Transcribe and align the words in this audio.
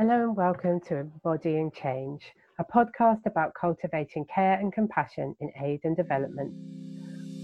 Hello 0.00 0.22
and 0.22 0.34
welcome 0.34 0.80
to 0.88 0.96
Embodying 0.96 1.70
Change, 1.72 2.22
a 2.58 2.64
podcast 2.64 3.26
about 3.26 3.52
cultivating 3.52 4.24
care 4.34 4.54
and 4.54 4.72
compassion 4.72 5.36
in 5.40 5.52
aid 5.62 5.80
and 5.84 5.94
development. 5.94 6.54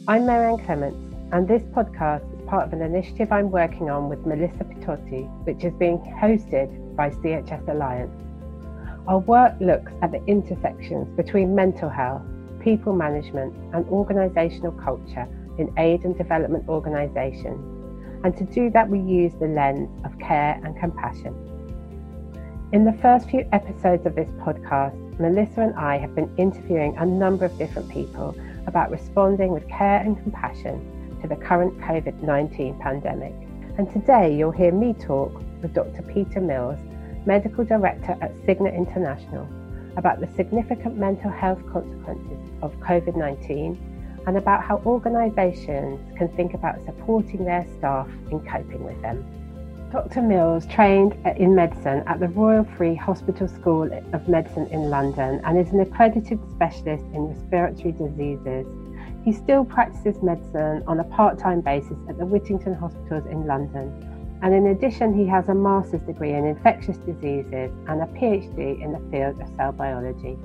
I'm 0.09 0.25
Marianne 0.25 0.65
Clements, 0.65 1.15
and 1.33 1.47
this 1.47 1.65
podcast 1.65 2.25
is 2.35 2.49
part 2.49 2.67
of 2.67 2.73
an 2.73 2.81
initiative 2.81 3.31
I'm 3.31 3.51
working 3.51 3.91
on 3.91 4.09
with 4.09 4.25
Melissa 4.25 4.65
Pitotti, 4.65 5.29
which 5.45 5.65
is 5.65 5.75
being 5.75 5.99
hosted 6.19 6.97
by 6.97 7.11
CHS 7.11 7.69
Alliance. 7.69 8.17
Our 9.07 9.19
work 9.19 9.53
looks 9.61 9.93
at 10.01 10.13
the 10.13 10.25
intersections 10.25 11.15
between 11.15 11.55
mental 11.55 11.91
health, 11.91 12.23
people 12.61 12.95
management, 12.95 13.55
and 13.75 13.85
organisational 13.85 14.83
culture 14.83 15.29
in 15.59 15.71
aid 15.77 16.05
and 16.05 16.17
development 16.17 16.67
organisations. 16.71 18.25
And 18.25 18.35
to 18.39 18.45
do 18.45 18.71
that, 18.71 18.89
we 18.89 19.01
use 19.01 19.35
the 19.35 19.49
lens 19.49 19.91
of 20.07 20.19
care 20.21 20.59
and 20.65 20.75
compassion. 20.81 21.56
In 22.73 22.85
the 22.85 22.93
first 22.95 23.31
few 23.31 23.49
episodes 23.53 24.07
of 24.07 24.17
this 24.17 24.29
podcast, 24.41 25.21
Melissa 25.21 25.61
and 25.61 25.75
I 25.77 25.99
have 25.99 26.17
been 26.17 26.29
interviewing 26.37 26.97
a 26.97 27.07
number 27.07 27.45
of 27.45 27.57
different 27.59 27.89
people 27.89 28.37
about 28.67 28.91
responding 28.91 29.53
with 29.53 29.69
care 29.69 30.01
and 30.01 30.21
compassion 30.21 31.19
to 31.23 31.29
the 31.29 31.37
current 31.37 31.79
COVID 31.79 32.21
19 32.25 32.77
pandemic. 32.81 33.33
And 33.79 33.89
today 33.93 34.35
you'll 34.35 34.51
hear 34.51 34.73
me 34.73 34.95
talk 34.95 35.33
with 35.63 35.75
Dr. 35.75 36.03
Peter 36.13 36.41
Mills, 36.41 36.81
Medical 37.25 37.65
Director 37.65 38.19
at 38.21 38.35
Cigna 38.39 38.75
International, 38.75 39.47
about 39.97 40.19
the 40.19 40.27
significant 40.35 40.97
mental 40.97 41.31
health 41.31 41.65
consequences 41.73 42.51
of 42.63 42.75
COVID 42.81 43.15
19 43.15 44.25
and 44.27 44.37
about 44.37 44.65
how 44.65 44.83
organisations 44.85 46.01
can 46.19 46.27
think 46.31 46.53
about 46.53 46.85
supporting 46.85 47.45
their 47.45 47.65
staff 47.79 48.09
in 48.33 48.41
coping 48.41 48.83
with 48.83 49.01
them. 49.03 49.25
Dr. 49.97 50.21
Mills 50.21 50.67
trained 50.67 51.15
in 51.39 51.55
medicine 51.55 52.03
at 52.07 52.21
the 52.21 52.29
Royal 52.29 52.65
Free 52.65 52.95
Hospital 52.95 53.49
School 53.49 53.91
of 54.13 54.29
Medicine 54.29 54.67
in 54.67 54.91
London 54.91 55.41
and 55.43 55.59
is 55.59 55.71
an 55.71 55.81
accredited 55.81 56.39
specialist 56.51 57.03
in 57.15 57.29
respiratory 57.29 57.93
diseases. 57.93 58.67
He 59.25 59.33
still 59.33 59.65
practices 59.65 60.23
medicine 60.23 60.83
on 60.87 61.01
a 61.01 61.05
part 61.05 61.39
time 61.39 61.63
basis 61.63 61.97
at 62.11 62.19
the 62.19 62.27
Whittington 62.27 62.75
Hospitals 62.75 63.25
in 63.25 63.47
London. 63.47 64.39
And 64.43 64.53
in 64.53 64.67
addition, 64.67 65.15
he 65.17 65.25
has 65.29 65.49
a 65.49 65.55
master's 65.55 66.03
degree 66.03 66.35
in 66.35 66.45
infectious 66.45 66.99
diseases 66.99 67.73
and 67.89 68.03
a 68.03 68.07
PhD 68.19 68.79
in 68.83 68.93
the 68.93 69.01
field 69.11 69.41
of 69.41 69.49
cell 69.57 69.73
biology. 69.73 70.37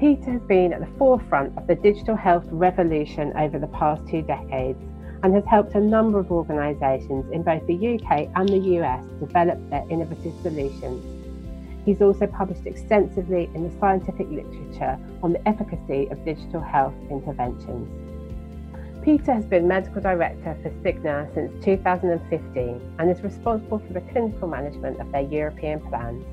Peter 0.00 0.32
has 0.32 0.42
been 0.44 0.72
at 0.72 0.80
the 0.80 0.98
forefront 0.98 1.54
of 1.58 1.66
the 1.66 1.74
digital 1.74 2.16
health 2.16 2.46
revolution 2.46 3.30
over 3.36 3.58
the 3.58 3.66
past 3.66 4.08
two 4.08 4.22
decades 4.22 4.82
and 5.22 5.34
has 5.34 5.44
helped 5.44 5.74
a 5.74 5.80
number 5.80 6.18
of 6.18 6.30
organisations 6.32 7.30
in 7.30 7.42
both 7.42 7.64
the 7.66 7.94
UK 7.94 8.28
and 8.34 8.48
the 8.48 8.58
US 8.80 9.04
develop 9.20 9.58
their 9.70 9.84
innovative 9.88 10.34
solutions. 10.42 11.04
He's 11.84 12.00
also 12.00 12.26
published 12.26 12.66
extensively 12.66 13.50
in 13.54 13.68
the 13.68 13.78
scientific 13.78 14.28
literature 14.28 14.98
on 15.22 15.32
the 15.32 15.48
efficacy 15.48 16.08
of 16.10 16.24
digital 16.24 16.60
health 16.60 16.94
interventions. 17.10 17.88
Peter 19.02 19.34
has 19.34 19.44
been 19.44 19.66
medical 19.66 20.00
director 20.00 20.56
for 20.62 20.70
Cigna 20.82 21.32
since 21.34 21.52
2015 21.64 22.94
and 22.98 23.10
is 23.10 23.20
responsible 23.22 23.80
for 23.80 23.92
the 23.92 24.00
clinical 24.12 24.46
management 24.46 25.00
of 25.00 25.10
their 25.10 25.22
European 25.22 25.80
plans. 25.80 26.24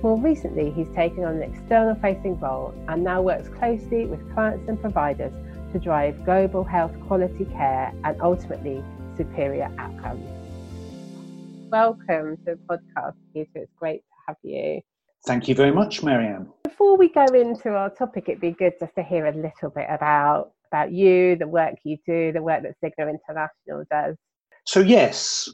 More 0.00 0.16
recently, 0.16 0.70
he's 0.70 0.88
taken 0.90 1.24
on 1.24 1.42
an 1.42 1.42
external 1.42 1.96
facing 1.96 2.38
role 2.38 2.72
and 2.88 3.02
now 3.02 3.22
works 3.22 3.48
closely 3.48 4.06
with 4.06 4.32
clients 4.32 4.68
and 4.68 4.80
providers 4.80 5.32
to 5.72 5.78
drive 5.78 6.24
global 6.24 6.64
health 6.64 6.92
quality 7.06 7.44
care 7.46 7.92
and 8.04 8.20
ultimately 8.20 8.82
superior 9.16 9.70
outcomes. 9.78 10.26
Welcome 11.70 12.36
to 12.38 12.56
the 12.56 12.58
podcast, 12.68 13.14
Peter. 13.32 13.50
It's 13.54 13.72
great 13.78 13.98
to 13.98 14.14
have 14.26 14.36
you. 14.42 14.80
Thank 15.26 15.46
you 15.48 15.54
very 15.54 15.70
much, 15.70 16.02
Marianne. 16.02 16.48
Before 16.64 16.96
we 16.96 17.08
go 17.08 17.26
into 17.26 17.70
our 17.70 17.90
topic, 17.90 18.24
it'd 18.28 18.40
be 18.40 18.52
good 18.52 18.72
just 18.80 18.94
to 18.96 19.02
hear 19.02 19.26
a 19.26 19.32
little 19.32 19.70
bit 19.70 19.86
about 19.88 20.52
about 20.72 20.92
you, 20.92 21.36
the 21.36 21.48
work 21.48 21.74
you 21.84 21.98
do, 22.06 22.32
the 22.32 22.42
work 22.42 22.62
that 22.62 22.74
Cigna 22.82 23.10
International 23.10 23.84
does. 23.90 24.16
So 24.66 24.80
yes, 24.80 25.48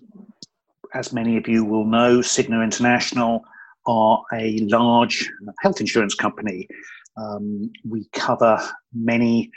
as 0.95 1.13
many 1.13 1.37
of 1.37 1.49
you 1.49 1.65
will 1.65 1.85
know, 1.85 2.19
Cigna 2.19 2.63
International 2.63 3.43
are 3.87 4.23
a 4.33 4.59
large 4.61 5.31
health 5.61 5.81
insurance 5.81 6.15
company. 6.15 6.69
Um, 7.17 7.73
we 7.89 8.09
cover 8.13 8.61
many 8.93 9.51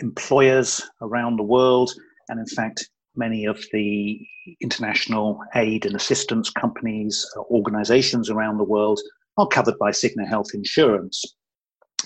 employers 0.00 0.82
around 1.00 1.36
the 1.36 1.42
world, 1.42 1.92
and 2.28 2.38
in 2.40 2.46
fact, 2.46 2.88
many 3.14 3.46
of 3.46 3.62
the 3.72 4.20
international 4.60 5.40
aid 5.54 5.86
and 5.86 5.96
assistance 5.96 6.50
companies, 6.50 7.26
uh, 7.36 7.40
organizations 7.50 8.30
around 8.30 8.58
the 8.58 8.64
world 8.64 9.00
are 9.38 9.48
covered 9.48 9.78
by 9.78 9.90
Cigna 9.90 10.26
Health 10.26 10.50
Insurance. 10.54 11.22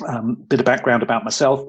Um, 0.07 0.37
bit 0.49 0.61
of 0.61 0.67
background 0.67 1.03
about 1.03 1.25
myself. 1.25 1.61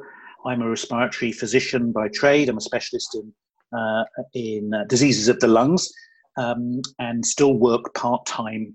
I'm 0.45 0.61
a 0.61 0.69
respiratory 0.69 1.31
physician 1.31 1.91
by 1.91 2.07
trade. 2.07 2.49
I'm 2.49 2.57
a 2.57 2.61
specialist 2.61 3.15
in 3.15 3.33
uh, 3.77 4.03
in 4.33 4.73
uh, 4.73 4.83
diseases 4.89 5.29
of 5.29 5.39
the 5.39 5.47
lungs, 5.47 5.91
um, 6.37 6.81
and 6.99 7.25
still 7.25 7.53
work 7.53 7.93
part 7.93 8.25
time 8.25 8.71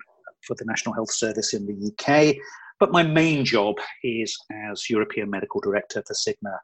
for 0.46 0.54
the 0.54 0.64
National 0.64 0.94
Health 0.94 1.12
Service 1.12 1.52
in 1.52 1.66
the 1.66 1.92
UK. 1.92 2.36
But 2.78 2.92
my 2.92 3.02
main 3.02 3.44
job 3.44 3.76
is 4.02 4.36
as 4.68 4.90
European 4.90 5.30
Medical 5.30 5.60
Director 5.60 6.02
for 6.06 6.14
Cigna 6.14 6.56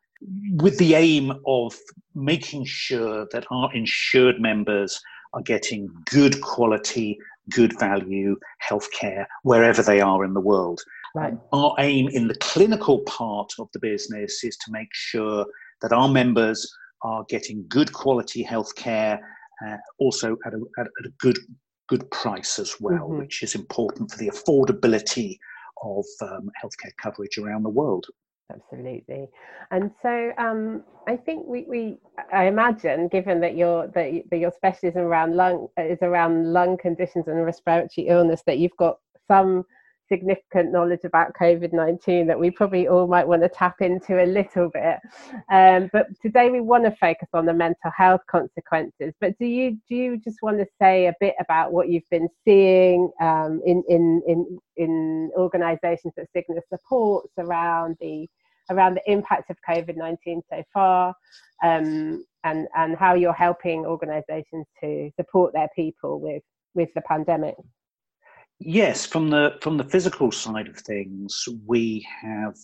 with 0.57 0.79
the 0.79 0.95
aim 0.95 1.33
of 1.47 1.75
making 2.15 2.65
sure 2.65 3.27
that 3.33 3.47
our 3.51 3.73
insured 3.75 4.41
members 4.41 5.01
are 5.33 5.43
getting 5.43 5.89
good 6.11 6.41
quality, 6.43 7.19
good 7.51 7.79
value 7.79 8.37
healthcare 8.69 9.25
wherever 9.43 9.83
they 9.83 10.01
are 10.01 10.25
in 10.25 10.35
the 10.35 10.41
world. 10.41 10.81
Right. 11.15 11.35
Our 11.53 11.75
aim 11.79 12.09
in 12.09 12.29
the 12.29 12.35
clinical 12.37 13.01
part 13.01 13.53
of 13.59 13.69
the 13.73 13.81
business 13.81 14.45
is 14.45 14.57
to 14.59 14.73
make 14.73 14.89
sure 14.93 15.47
that 15.81 15.93
our 15.93 16.09
members 16.09 16.71
are 17.03 17.25
getting 17.29 17.65
good 17.69 17.93
quality 17.93 18.45
healthcare, 18.45 19.19
uh, 19.67 19.77
also 19.99 20.37
at 20.47 20.55
a, 20.55 20.61
at 20.79 20.87
a 20.87 21.09
good 21.19 21.39
good 21.89 22.11
price 22.11 22.59
as 22.59 22.77
well, 22.81 23.09
mm-hmm. 23.09 23.19
which 23.19 23.43
is 23.43 23.55
important 23.55 24.11
for 24.11 24.17
the 24.17 24.29
affordability 24.29 25.37
of 25.83 26.05
um, 26.23 26.51
healthcare 26.63 26.93
coverage 27.01 27.39
around 27.39 27.63
the 27.63 27.71
world. 27.71 28.07
Absolutely. 28.53 29.29
And 29.71 29.91
so 30.03 30.33
um, 30.39 30.85
i 31.09 31.17
think 31.17 31.47
we, 31.47 31.65
we 31.69 31.99
i 32.33 32.45
imagine 32.45 33.09
given 33.09 33.41
that 33.41 33.57
your 33.57 33.89
that, 33.89 34.23
that 34.31 34.39
your 34.39 34.53
specialism 34.57 35.03
around 35.03 35.35
lung 35.35 35.67
is 35.77 35.99
around 36.03 36.53
lung 36.53 36.77
conditions 36.79 37.27
and 37.27 37.45
respiratory 37.45 38.07
illness 38.09 38.43
that 38.47 38.59
you've 38.59 38.77
got 38.79 38.99
some 39.27 39.65
significant 40.13 40.73
knowledge 40.73 41.05
about 41.05 41.33
COVID 41.41 41.73
19 41.73 42.27
that 42.27 42.39
we 42.39 42.51
probably 42.51 42.87
all 42.87 43.07
might 43.07 43.27
want 43.27 43.43
to 43.43 43.49
tap 43.49 43.81
into 43.81 44.23
a 44.23 44.27
little 44.27 44.69
bit. 44.69 44.99
Um, 45.51 45.89
but 45.93 46.07
today 46.21 46.51
we 46.51 46.61
want 46.61 46.85
to 46.85 46.95
focus 47.01 47.29
on 47.33 47.47
the 47.47 47.55
mental 47.55 47.91
health 47.97 48.21
consequences. 48.31 49.15
But 49.21 49.39
do 49.39 49.47
you 49.47 49.79
do 49.89 49.95
you 49.95 50.19
just 50.19 50.39
want 50.43 50.59
to 50.59 50.67
say 50.81 51.07
a 51.07 51.15
bit 51.21 51.35
about 51.41 51.73
what 51.73 51.89
you've 51.89 52.11
been 52.11 52.29
seeing 52.45 53.11
um, 53.21 53.61
in, 53.65 53.83
in, 53.89 54.23
in, 54.27 54.59
in 54.77 55.31
organisations 55.37 56.13
that 56.17 56.27
Cigna 56.37 56.61
supports 56.69 57.33
around 57.39 57.97
the 58.01 58.29
around 58.71 58.95
the 58.95 59.11
impact 59.11 59.51
of 59.51 59.57
COVID 59.69 59.97
19 59.97 60.43
so 60.51 60.63
far? 60.75 61.15
Um, 61.65 62.25
and, 62.45 62.67
and 62.75 62.97
how 62.97 63.15
you're 63.15 63.33
helping 63.33 63.87
organisations 63.87 64.67
to 64.83 65.11
support 65.17 65.53
their 65.53 65.69
people 65.77 66.21
with, 66.21 66.43
with 66.75 66.89
the 66.95 67.03
pandemic. 67.03 67.55
Yes, 68.65 69.07
from 69.07 69.31
the 69.31 69.57
from 69.61 69.77
the 69.77 69.85
physical 69.85 70.31
side 70.31 70.69
of 70.69 70.77
things, 70.77 71.49
we 71.67 72.07
have 72.23 72.57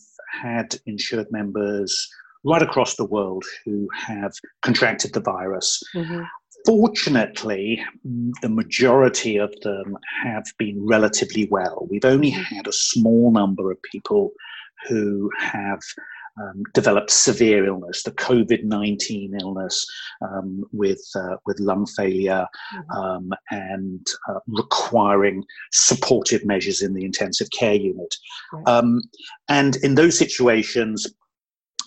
had 0.43 0.77
insured 0.87 1.31
members 1.31 2.09
right 2.45 2.63
across 2.63 2.97
the 2.97 3.05
world 3.05 3.45
who 3.65 3.89
have 3.95 4.33
contracted 4.63 5.13
the 5.13 5.21
virus. 5.21 5.83
Mm-hmm. 5.95 6.23
Fortunately, 6.67 7.83
the 8.43 8.49
majority 8.49 9.37
of 9.37 9.53
them 9.63 9.97
have 10.23 10.45
been 10.59 10.87
relatively 10.87 11.49
well. 11.51 11.87
We've 11.91 12.05
only 12.05 12.33
mm-hmm. 12.33 12.55
had 12.55 12.67
a 12.67 12.73
small 12.73 13.31
number 13.31 13.71
of 13.71 13.83
people 13.83 14.33
who 14.89 15.31
have 15.39 15.81
um, 16.41 16.63
developed 16.75 17.11
severe 17.11 17.67
illness, 17.67 18.03
the 18.03 18.13
COVID 18.13 18.65
19 18.65 19.39
illness 19.41 19.87
um, 20.23 20.65
with, 20.73 21.03
uh, 21.15 21.37
with 21.47 21.59
lung 21.61 21.87
failure 21.87 22.47
mm-hmm. 22.75 22.99
um, 22.99 23.31
and 23.51 24.07
uh, 24.29 24.41
requiring 24.47 25.45
supportive 25.73 26.45
measures 26.45 26.83
in 26.83 26.95
the 26.95 27.05
intensive 27.05 27.49
care 27.51 27.75
unit. 27.75 28.15
Um, 28.67 29.01
and 29.49 29.77
in 29.77 29.95
those 29.95 30.19
situations, 30.19 31.07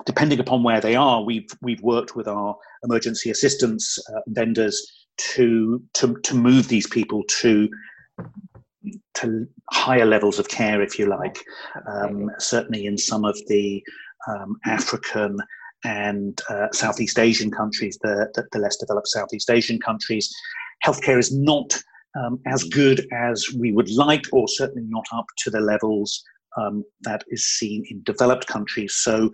depending 0.06 0.40
upon 0.40 0.64
where 0.64 0.82
they 0.82 0.96
are, 0.96 1.24
we've, 1.24 1.50
we've 1.62 1.82
worked 1.82 2.16
with 2.16 2.28
our 2.28 2.56
emergency 2.84 3.30
assistance 3.30 3.98
uh, 4.10 4.22
vendors 4.28 5.08
to, 5.18 5.82
to, 5.94 6.16
to 6.24 6.36
move 6.36 6.68
these 6.68 6.88
people 6.88 7.24
to 7.28 7.70
to 9.14 9.48
higher 9.72 10.06
levels 10.06 10.40
of 10.40 10.48
care, 10.48 10.82
if 10.82 10.98
you 10.98 11.06
like. 11.06 11.38
Um, 11.88 12.32
certainly 12.40 12.86
in 12.86 12.98
some 12.98 13.26
of 13.26 13.38
the 13.48 13.84
um, 14.28 14.58
African 14.66 15.38
and 15.84 16.40
uh, 16.50 16.68
Southeast 16.72 17.18
Asian 17.18 17.50
countries, 17.52 17.98
the, 18.02 18.30
the, 18.36 18.46
the, 18.52 18.60
less 18.60 18.78
developed 18.78 19.08
Southeast 19.08 19.50
Asian 19.50 19.80
countries, 19.80 20.32
healthcare 20.86 21.18
is 21.18 21.34
not 21.34 21.82
um, 22.20 22.40
as 22.46 22.64
good 22.66 23.08
as 23.12 23.48
we 23.58 23.72
would 23.72 23.90
like, 23.90 24.26
or 24.32 24.48
certainly 24.48 24.88
not 24.90 25.06
up 25.14 25.26
to 25.40 25.50
the 25.50 25.60
levels 25.60 26.24
um, 26.58 26.84
that 27.02 27.24
is 27.30 27.46
seen 27.46 27.84
in 27.90 28.04
developed 28.04 28.48
countries. 28.48 28.96
So 28.96 29.32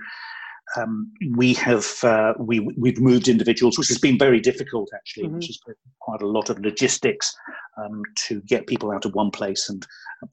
um, 0.75 1.11
we 1.35 1.53
have 1.55 1.87
uh, 2.03 2.33
we 2.39 2.59
we've 2.77 2.99
moved 2.99 3.27
individuals, 3.27 3.77
which 3.77 3.87
has 3.87 3.97
been 3.97 4.17
very 4.17 4.39
difficult 4.39 4.89
actually, 4.93 5.25
mm-hmm. 5.25 5.35
which 5.35 5.49
is 5.49 5.59
quite 6.01 6.21
a 6.21 6.27
lot 6.27 6.49
of 6.49 6.59
logistics 6.59 7.33
um, 7.77 8.01
to 8.27 8.41
get 8.41 8.67
people 8.67 8.91
out 8.91 9.05
of 9.05 9.13
one 9.15 9.31
place 9.31 9.69
and 9.69 9.85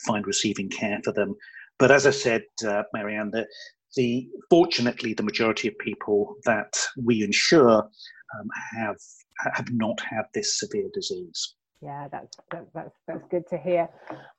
find 0.05 0.27
receiving 0.27 0.69
care 0.69 1.01
for 1.05 1.13
them. 1.13 1.35
But 1.79 1.91
as 1.91 2.07
I 2.07 2.11
said, 2.11 2.43
uh, 2.67 2.83
Marianne, 2.93 3.31
the, 3.31 3.47
the 3.97 4.29
fortunately 4.51 5.15
the 5.15 5.23
majority 5.23 5.69
of 5.69 5.79
people 5.79 6.37
that 6.45 6.75
we 7.03 7.23
insure 7.23 7.79
um, 7.79 8.49
have 8.77 8.97
have 9.55 9.71
not 9.73 10.01
had 10.01 10.25
this 10.33 10.59
severe 10.59 10.89
disease. 10.93 11.55
Yeah, 11.81 12.09
that's 12.11 12.37
that, 12.51 12.67
that's 12.73 12.95
that's 13.07 13.25
good 13.31 13.47
to 13.51 13.59
hear. 13.59 13.89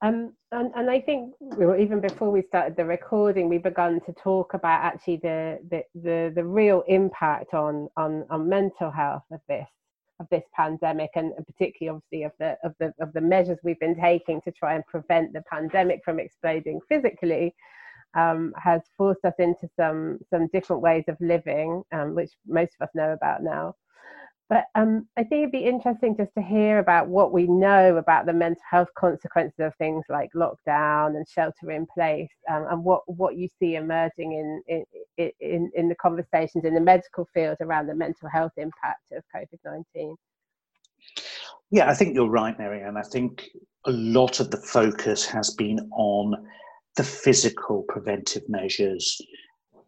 Um, 0.01 0.33
and 0.51 0.71
and 0.75 0.89
I 0.89 0.99
think 0.99 1.35
even 1.79 2.01
before 2.01 2.31
we 2.31 2.41
started 2.41 2.75
the 2.75 2.85
recording, 2.85 3.49
we 3.49 3.59
begun 3.59 3.99
to 4.07 4.13
talk 4.13 4.53
about 4.53 4.83
actually 4.83 5.17
the 5.17 5.59
the 5.69 5.83
the, 5.93 6.33
the 6.35 6.43
real 6.43 6.83
impact 6.87 7.53
on 7.53 7.87
on 7.97 8.25
on 8.29 8.49
mental 8.49 8.89
health 8.89 9.23
of 9.31 9.41
this 9.47 9.67
of 10.19 10.27
this 10.31 10.43
pandemic 10.55 11.09
and 11.15 11.33
particularly 11.45 11.95
obviously 11.95 12.23
of 12.23 12.31
the 12.39 12.57
of 12.63 12.73
the 12.79 12.93
of 12.99 13.13
the 13.13 13.21
measures 13.21 13.59
we've 13.63 13.79
been 13.79 13.99
taking 13.99 14.41
to 14.41 14.51
try 14.51 14.75
and 14.75 14.85
prevent 14.87 15.33
the 15.33 15.41
pandemic 15.41 16.01
from 16.05 16.19
exploding 16.19 16.79
physically 16.87 17.53
um, 18.15 18.53
has 18.57 18.81
forced 18.97 19.23
us 19.25 19.33
into 19.39 19.69
some 19.75 20.19
some 20.29 20.47
different 20.47 20.81
ways 20.81 21.03
of 21.07 21.17
living 21.19 21.83
um, 21.91 22.15
which 22.15 22.31
most 22.47 22.73
of 22.79 22.87
us 22.87 22.95
know 22.95 23.13
about 23.13 23.43
now 23.43 23.75
but 24.47 24.65
um, 24.75 25.07
I 25.17 25.23
think 25.23 25.39
it'd 25.39 25.51
be 25.51 25.65
interesting 25.65 26.15
just 26.15 26.31
to 26.37 26.43
hear 26.43 26.77
about 26.77 27.07
what 27.07 27.31
we 27.31 27.47
know 27.47 27.97
about 27.97 28.27
the 28.27 28.33
mental 28.33 28.61
health 28.69 28.89
consequences 28.95 29.57
of 29.59 29.73
things 29.77 30.03
like 30.07 30.29
lockdown 30.35 31.15
and 31.15 31.27
shelter 31.27 31.71
in 31.71 31.87
place, 31.87 32.29
um, 32.49 32.67
and 32.69 32.83
what, 32.83 33.01
what 33.07 33.37
you 33.37 33.49
see 33.59 33.75
emerging 33.75 34.33
in, 34.67 34.85
in, 35.17 35.31
in, 35.39 35.71
in 35.73 35.89
the 35.89 35.95
conversations 35.95 36.63
in 36.63 36.75
the 36.75 36.79
medical 36.79 37.27
field 37.33 37.57
around 37.59 37.87
the 37.87 37.95
mental 37.95 38.29
health 38.29 38.51
impact 38.57 39.11
of 39.13 39.23
COVID 39.35 39.57
19. 39.65 40.15
Yeah, 41.71 41.89
I 41.89 41.95
think 41.95 42.13
you're 42.13 42.29
right, 42.29 42.57
Marianne. 42.59 42.97
I 42.97 43.01
think 43.01 43.49
a 43.85 43.91
lot 43.91 44.39
of 44.39 44.51
the 44.51 44.57
focus 44.57 45.25
has 45.25 45.55
been 45.55 45.79
on 45.91 46.47
the 46.95 47.03
physical 47.03 47.83
preventive 47.83 48.47
measures 48.47 49.21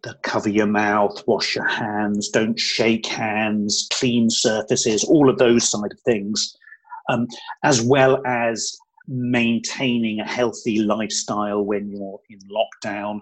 the 0.04 0.14
cover 0.24 0.50
your 0.50 0.68
mouth, 0.68 1.24
wash 1.28 1.56
your 1.56 1.68
hands, 1.68 2.30
don't 2.30 2.60
shake 2.60 3.06
hands, 3.06 3.88
clean 3.92 4.30
surfaces, 4.30 5.04
all 5.04 5.30
of 5.30 5.38
those 5.38 5.70
side 5.70 5.92
of 5.92 6.00
things, 6.02 6.56
um, 7.10 7.28
as 7.64 7.82
well 7.82 8.22
as 8.26 8.78
maintaining 9.08 10.20
a 10.20 10.28
healthy 10.28 10.80
lifestyle 10.80 11.64
when 11.64 11.90
you're 11.90 12.20
in 12.30 12.40
lockdown, 12.50 13.20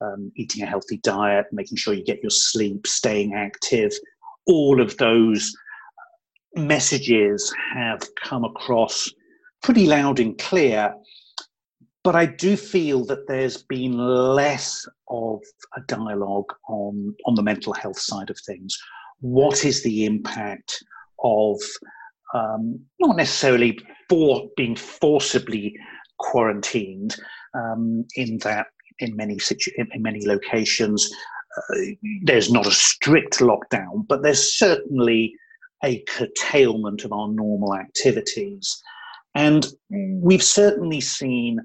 um, 0.00 0.30
eating 0.36 0.62
a 0.62 0.66
healthy 0.66 0.98
diet, 0.98 1.46
making 1.52 1.76
sure 1.76 1.94
you 1.94 2.04
get 2.04 2.22
your 2.22 2.30
sleep, 2.30 2.86
staying 2.86 3.34
active. 3.34 3.92
All 4.46 4.80
of 4.80 4.96
those 4.98 5.52
messages 6.54 7.54
have 7.72 8.02
come 8.16 8.44
across 8.44 9.10
pretty 9.62 9.86
loud 9.86 10.20
and 10.20 10.36
clear 10.38 10.94
but 12.08 12.16
I 12.16 12.24
do 12.24 12.56
feel 12.56 13.04
that 13.04 13.28
there's 13.28 13.62
been 13.64 13.98
less 13.98 14.88
of 15.10 15.42
a 15.76 15.82
dialogue 15.82 16.50
on, 16.66 17.14
on 17.26 17.34
the 17.34 17.42
mental 17.42 17.74
health 17.74 17.98
side 17.98 18.30
of 18.30 18.38
things. 18.46 18.78
What 19.20 19.66
is 19.66 19.82
the 19.82 20.06
impact 20.06 20.82
of 21.22 21.60
um, 22.32 22.80
not 22.98 23.18
necessarily 23.18 23.78
for 24.08 24.48
being 24.56 24.74
forcibly 24.74 25.76
quarantined 26.18 27.14
um, 27.52 28.06
in 28.16 28.38
that 28.38 28.68
in 29.00 29.14
many 29.14 29.38
situ- 29.38 29.72
in 29.76 30.00
many 30.00 30.26
locations 30.26 31.14
uh, 31.58 31.76
there's 32.22 32.50
not 32.50 32.66
a 32.66 32.70
strict 32.70 33.40
lockdown, 33.40 34.06
but 34.08 34.22
there's 34.22 34.56
certainly 34.56 35.34
a 35.84 36.02
curtailment 36.08 37.04
of 37.04 37.12
our 37.12 37.28
normal 37.28 37.74
activities. 37.74 38.82
And 39.34 39.66
we've 39.90 40.42
certainly 40.42 41.02
seen 41.02 41.60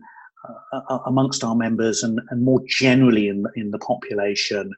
uh, 0.49 0.81
uh, 0.89 0.99
amongst 1.05 1.43
our 1.43 1.55
members 1.55 2.03
and, 2.03 2.19
and 2.29 2.43
more 2.43 2.61
generally 2.67 3.29
in, 3.29 3.45
in 3.55 3.71
the 3.71 3.79
population, 3.79 4.69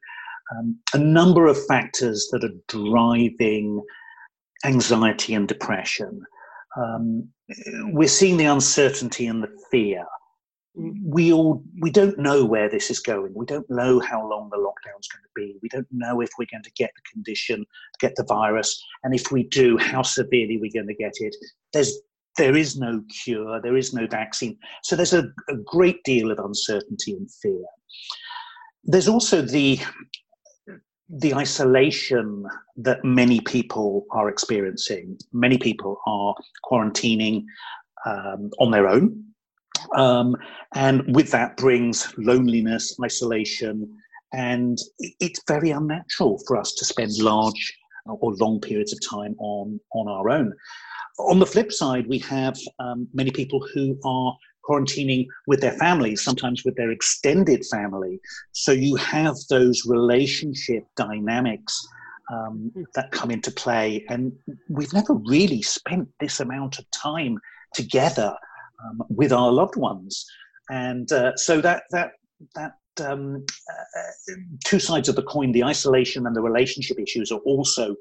um, 0.55 0.77
a 0.93 0.97
number 0.97 1.47
of 1.47 1.65
factors 1.65 2.27
that 2.31 2.43
are 2.43 2.53
driving 2.67 3.81
anxiety 4.63 5.33
and 5.33 5.47
depression. 5.47 6.21
Um, 6.77 7.29
we're 7.85 8.07
seeing 8.07 8.37
the 8.37 8.45
uncertainty 8.45 9.27
and 9.27 9.41
the 9.41 9.49
fear. 9.71 10.05
We 10.75 11.31
all 11.31 11.63
we 11.79 11.89
don't 11.89 12.19
know 12.19 12.43
where 12.43 12.69
this 12.69 12.91
is 12.91 12.99
going. 12.99 13.33
We 13.33 13.45
don't 13.45 13.69
know 13.69 14.01
how 14.01 14.27
long 14.29 14.49
the 14.51 14.57
lockdown's 14.57 15.07
going 15.07 15.23
to 15.23 15.29
be. 15.35 15.57
We 15.63 15.69
don't 15.69 15.87
know 15.89 16.19
if 16.19 16.29
we're 16.37 16.47
going 16.51 16.63
to 16.63 16.71
get 16.71 16.91
the 16.95 17.01
condition, 17.11 17.65
get 17.99 18.15
the 18.17 18.25
virus, 18.25 18.83
and 19.03 19.15
if 19.15 19.31
we 19.31 19.43
do, 19.43 19.77
how 19.77 20.01
severely 20.01 20.57
we're 20.57 20.73
going 20.73 20.87
to 20.87 20.93
get 20.93 21.13
it. 21.21 21.35
There's 21.71 21.97
there 22.37 22.55
is 22.55 22.77
no 22.77 23.01
cure, 23.23 23.61
there 23.61 23.77
is 23.77 23.93
no 23.93 24.07
vaccine. 24.07 24.57
So 24.83 24.95
there's 24.95 25.13
a, 25.13 25.25
a 25.49 25.55
great 25.65 26.03
deal 26.03 26.31
of 26.31 26.39
uncertainty 26.39 27.13
and 27.13 27.29
fear. 27.41 27.65
There's 28.83 29.07
also 29.07 29.41
the 29.41 29.79
the 31.07 31.35
isolation 31.35 32.45
that 32.77 33.03
many 33.05 33.39
people 33.41 34.05
are 34.11 34.27
experiencing. 34.27 35.17
Many 35.33 35.57
people 35.57 35.99
are 36.07 36.33
quarantining 36.63 37.45
um, 38.05 38.49
on 38.59 38.71
their 38.71 38.87
own. 38.87 39.23
Um, 39.95 40.35
and 40.73 41.15
with 41.15 41.29
that 41.31 41.57
brings 41.57 42.11
loneliness, 42.17 42.97
isolation, 43.03 43.95
and 44.33 44.79
it's 45.19 45.41
very 45.47 45.69
unnatural 45.69 46.41
for 46.47 46.57
us 46.57 46.73
to 46.73 46.85
spend 46.85 47.11
large 47.19 47.77
or 48.07 48.33
long 48.35 48.59
periods 48.59 48.93
of 48.93 48.99
time 49.07 49.35
on, 49.39 49.79
on 49.93 50.07
our 50.07 50.29
own. 50.29 50.53
On 51.17 51.39
the 51.39 51.45
flip 51.45 51.71
side, 51.71 52.07
we 52.07 52.19
have 52.19 52.57
um, 52.79 53.07
many 53.13 53.31
people 53.31 53.65
who 53.73 53.97
are 54.03 54.35
quarantining 54.67 55.27
with 55.47 55.61
their 55.61 55.73
families, 55.73 56.23
sometimes 56.23 56.63
with 56.65 56.75
their 56.75 56.91
extended 56.91 57.63
family. 57.65 58.19
So 58.51 58.71
you 58.71 58.95
have 58.95 59.35
those 59.49 59.85
relationship 59.85 60.83
dynamics 60.95 61.87
um, 62.31 62.71
hmm. 62.73 62.83
that 62.95 63.11
come 63.11 63.31
into 63.31 63.51
play. 63.51 64.05
And 64.09 64.33
we've 64.69 64.93
never 64.93 65.13
really 65.13 65.61
spent 65.61 66.09
this 66.19 66.39
amount 66.39 66.79
of 66.79 66.89
time 66.91 67.39
together 67.73 68.35
um, 68.83 69.03
with 69.09 69.31
our 69.31 69.51
loved 69.51 69.75
ones. 69.75 70.25
And 70.69 71.11
uh, 71.11 71.35
so 71.35 71.61
that, 71.61 71.83
that, 71.91 72.11
that 72.55 72.73
um, 73.05 73.45
uh, 73.69 74.33
two 74.65 74.79
sides 74.79 75.09
of 75.09 75.15
the 75.15 75.23
coin, 75.23 75.51
the 75.51 75.63
isolation 75.63 76.25
and 76.25 76.35
the 76.35 76.41
relationship 76.41 76.99
issues, 76.99 77.31
are 77.31 77.39
also 77.39 77.95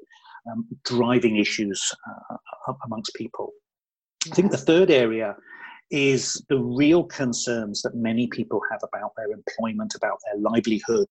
um, 0.51 0.65
driving 0.83 1.37
issues 1.37 1.91
uh, 2.29 2.73
amongst 2.85 3.13
people. 3.15 3.51
I 4.31 4.35
think 4.35 4.51
the 4.51 4.57
third 4.57 4.89
area 4.89 5.35
is 5.91 6.43
the 6.49 6.59
real 6.59 7.03
concerns 7.03 7.81
that 7.83 7.95
many 7.95 8.27
people 8.27 8.59
have 8.71 8.81
about 8.83 9.11
their 9.15 9.31
employment, 9.31 9.93
about 9.95 10.17
their 10.25 10.41
livelihood. 10.41 11.07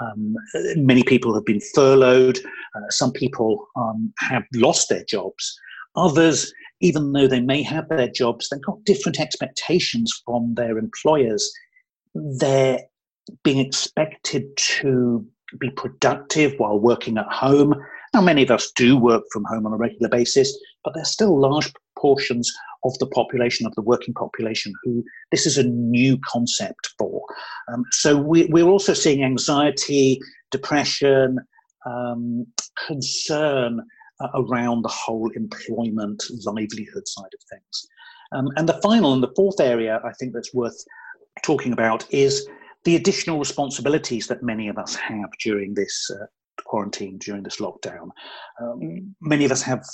Um, 0.00 0.34
many 0.76 1.02
people 1.02 1.34
have 1.34 1.44
been 1.44 1.60
furloughed. 1.74 2.38
Uh, 2.74 2.90
some 2.90 3.12
people 3.12 3.68
um, 3.76 4.12
have 4.18 4.44
lost 4.54 4.88
their 4.88 5.04
jobs. 5.04 5.56
Others, 5.94 6.52
even 6.80 7.12
though 7.12 7.28
they 7.28 7.40
may 7.40 7.62
have 7.62 7.88
their 7.88 8.08
jobs, 8.08 8.48
they've 8.48 8.62
got 8.62 8.82
different 8.84 9.20
expectations 9.20 10.12
from 10.24 10.54
their 10.54 10.78
employers. 10.78 11.52
They're 12.14 12.80
being 13.44 13.58
expected 13.58 14.44
to 14.56 15.24
be 15.58 15.70
productive 15.70 16.54
while 16.58 16.78
working 16.78 17.18
at 17.18 17.26
home. 17.30 17.74
Now, 18.14 18.20
many 18.20 18.42
of 18.42 18.50
us 18.50 18.70
do 18.72 18.96
work 18.96 19.24
from 19.32 19.44
home 19.44 19.66
on 19.66 19.72
a 19.72 19.76
regular 19.76 20.08
basis, 20.08 20.56
but 20.84 20.94
there's 20.94 21.10
still 21.10 21.38
large 21.38 21.72
portions 21.98 22.52
of 22.84 22.98
the 22.98 23.06
population, 23.06 23.66
of 23.66 23.74
the 23.74 23.82
working 23.82 24.14
population, 24.14 24.72
who 24.82 25.04
this 25.30 25.46
is 25.46 25.56
a 25.56 25.64
new 25.64 26.18
concept 26.26 26.90
for. 26.98 27.22
Um, 27.72 27.84
so 27.90 28.16
we, 28.16 28.50
are 28.60 28.68
also 28.68 28.92
seeing 28.92 29.24
anxiety, 29.24 30.20
depression, 30.50 31.38
um, 31.86 32.46
concern 32.86 33.80
uh, 34.20 34.28
around 34.34 34.82
the 34.82 34.88
whole 34.88 35.30
employment, 35.34 36.22
livelihood 36.44 37.06
side 37.06 37.30
of 37.34 37.40
things. 37.50 37.86
Um, 38.32 38.48
and 38.56 38.68
the 38.68 38.80
final 38.82 39.12
and 39.12 39.22
the 39.22 39.32
fourth 39.36 39.60
area 39.60 40.00
I 40.04 40.12
think 40.14 40.32
that's 40.32 40.54
worth 40.54 40.84
talking 41.42 41.72
about 41.72 42.06
is 42.12 42.46
the 42.84 42.96
additional 42.96 43.38
responsibilities 43.38 44.26
that 44.26 44.42
many 44.42 44.68
of 44.68 44.78
us 44.78 44.94
have 44.94 45.30
during 45.42 45.74
this 45.74 46.10
uh, 46.10 46.26
quarantine, 46.64 47.18
during 47.18 47.42
this 47.42 47.60
lockdown. 47.60 48.08
Um, 48.60 49.14
many 49.20 49.44
of 49.44 49.52
us 49.52 49.62
have 49.62 49.84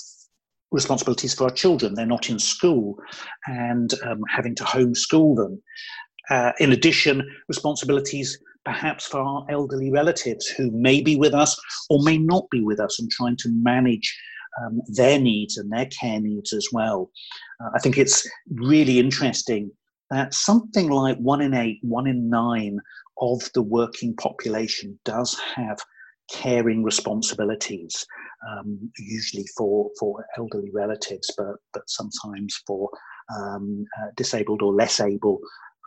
responsibilities 0.71 1.35
for 1.35 1.45
our 1.45 1.51
children. 1.51 1.95
They're 1.95 2.07
not 2.07 2.31
in 2.31 2.39
school 2.39 2.97
and 3.47 3.93
um, 4.05 4.23
having 4.29 4.55
to 4.57 4.65
homeschool 4.65 5.37
them. 5.37 5.63
Uh, 6.31 6.53
in 6.59 6.73
addition, 6.73 7.27
responsibilities 7.49 8.39
perhaps 8.65 9.07
for 9.07 9.21
our 9.21 9.47
elderly 9.49 9.91
relatives 9.91 10.47
who 10.47 10.71
may 10.71 11.01
be 11.01 11.17
with 11.17 11.33
us 11.33 11.59
or 11.89 12.03
may 12.03 12.19
not 12.19 12.45
be 12.51 12.61
with 12.61 12.79
us 12.79 13.01
and 13.01 13.11
trying 13.11 13.37
to 13.37 13.49
manage 13.63 14.15
um, 14.61 14.83
their 14.89 15.19
needs 15.19 15.57
and 15.57 15.73
their 15.73 15.87
care 15.87 16.21
needs 16.21 16.53
as 16.53 16.69
well. 16.71 17.11
Uh, 17.63 17.71
I 17.75 17.79
think 17.79 17.97
it's 17.97 18.29
really 18.51 18.99
interesting 18.99 19.71
that 20.11 20.35
something 20.35 20.91
like 20.91 21.19
one 21.19 21.41
in 21.41 21.55
eight, 21.55 21.79
one 21.83 22.07
in 22.07 22.29
nine 22.29 22.79
of 23.21 23.41
the 23.55 23.63
working 23.63 24.15
population 24.17 24.99
does 25.05 25.39
have 25.55 25.79
caring 26.31 26.83
responsibilities, 26.83 28.07
um, 28.51 28.91
usually 28.99 29.47
for, 29.57 29.91
for 29.99 30.25
elderly 30.37 30.71
relatives, 30.73 31.33
but, 31.37 31.57
but 31.73 31.83
sometimes 31.89 32.63
for 32.67 32.89
um, 33.35 33.85
uh, 34.01 34.09
disabled 34.17 34.63
or 34.63 34.73
less 34.73 35.01
able 35.01 35.41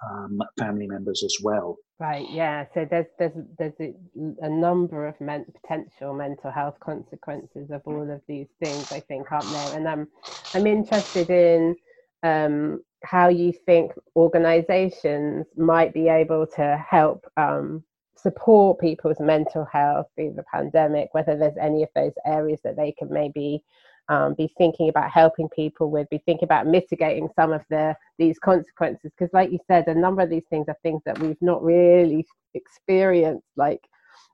um, 0.09 0.39
family 0.57 0.87
members 0.87 1.23
as 1.23 1.35
well. 1.43 1.77
Right. 1.99 2.25
Yeah. 2.31 2.65
So 2.73 2.87
there's 2.89 3.05
there's 3.19 3.33
there's 3.59 3.79
a, 3.79 3.93
a 4.41 4.49
number 4.49 5.05
of 5.07 5.19
men, 5.21 5.45
potential 5.61 6.15
mental 6.15 6.49
health 6.49 6.79
consequences 6.79 7.69
of 7.69 7.83
all 7.85 8.09
of 8.09 8.21
these 8.27 8.47
things. 8.63 8.91
I 8.91 9.01
think, 9.01 9.31
aren't 9.31 9.45
there? 9.51 9.77
And 9.77 9.87
I'm 9.87 10.07
I'm 10.55 10.65
interested 10.65 11.29
in 11.29 11.75
um, 12.23 12.81
how 13.03 13.29
you 13.29 13.53
think 13.65 13.93
organisations 14.15 15.45
might 15.57 15.93
be 15.93 16.07
able 16.07 16.45
to 16.55 16.83
help 16.89 17.25
um, 17.37 17.83
support 18.15 18.79
people's 18.79 19.19
mental 19.19 19.65
health 19.71 20.07
through 20.15 20.33
the 20.35 20.43
pandemic. 20.53 21.09
Whether 21.13 21.37
there's 21.37 21.57
any 21.59 21.83
of 21.83 21.89
those 21.95 22.13
areas 22.25 22.59
that 22.63 22.75
they 22.75 22.91
can 22.91 23.11
maybe 23.11 23.63
um, 24.09 24.33
be 24.33 24.51
thinking 24.57 24.89
about 24.89 25.09
helping 25.09 25.49
people 25.49 25.89
with, 25.89 26.09
be 26.09 26.21
thinking 26.25 26.45
about 26.45 26.67
mitigating 26.67 27.29
some 27.35 27.53
of 27.53 27.61
the 27.69 27.95
these 28.17 28.37
consequences. 28.39 29.11
Because, 29.17 29.33
like 29.33 29.51
you 29.51 29.59
said, 29.67 29.87
a 29.87 29.95
number 29.95 30.21
of 30.21 30.29
these 30.29 30.45
things 30.49 30.65
are 30.67 30.77
things 30.83 31.01
that 31.05 31.19
we've 31.19 31.41
not 31.41 31.63
really 31.63 32.25
experienced. 32.53 33.47
Like, 33.55 33.81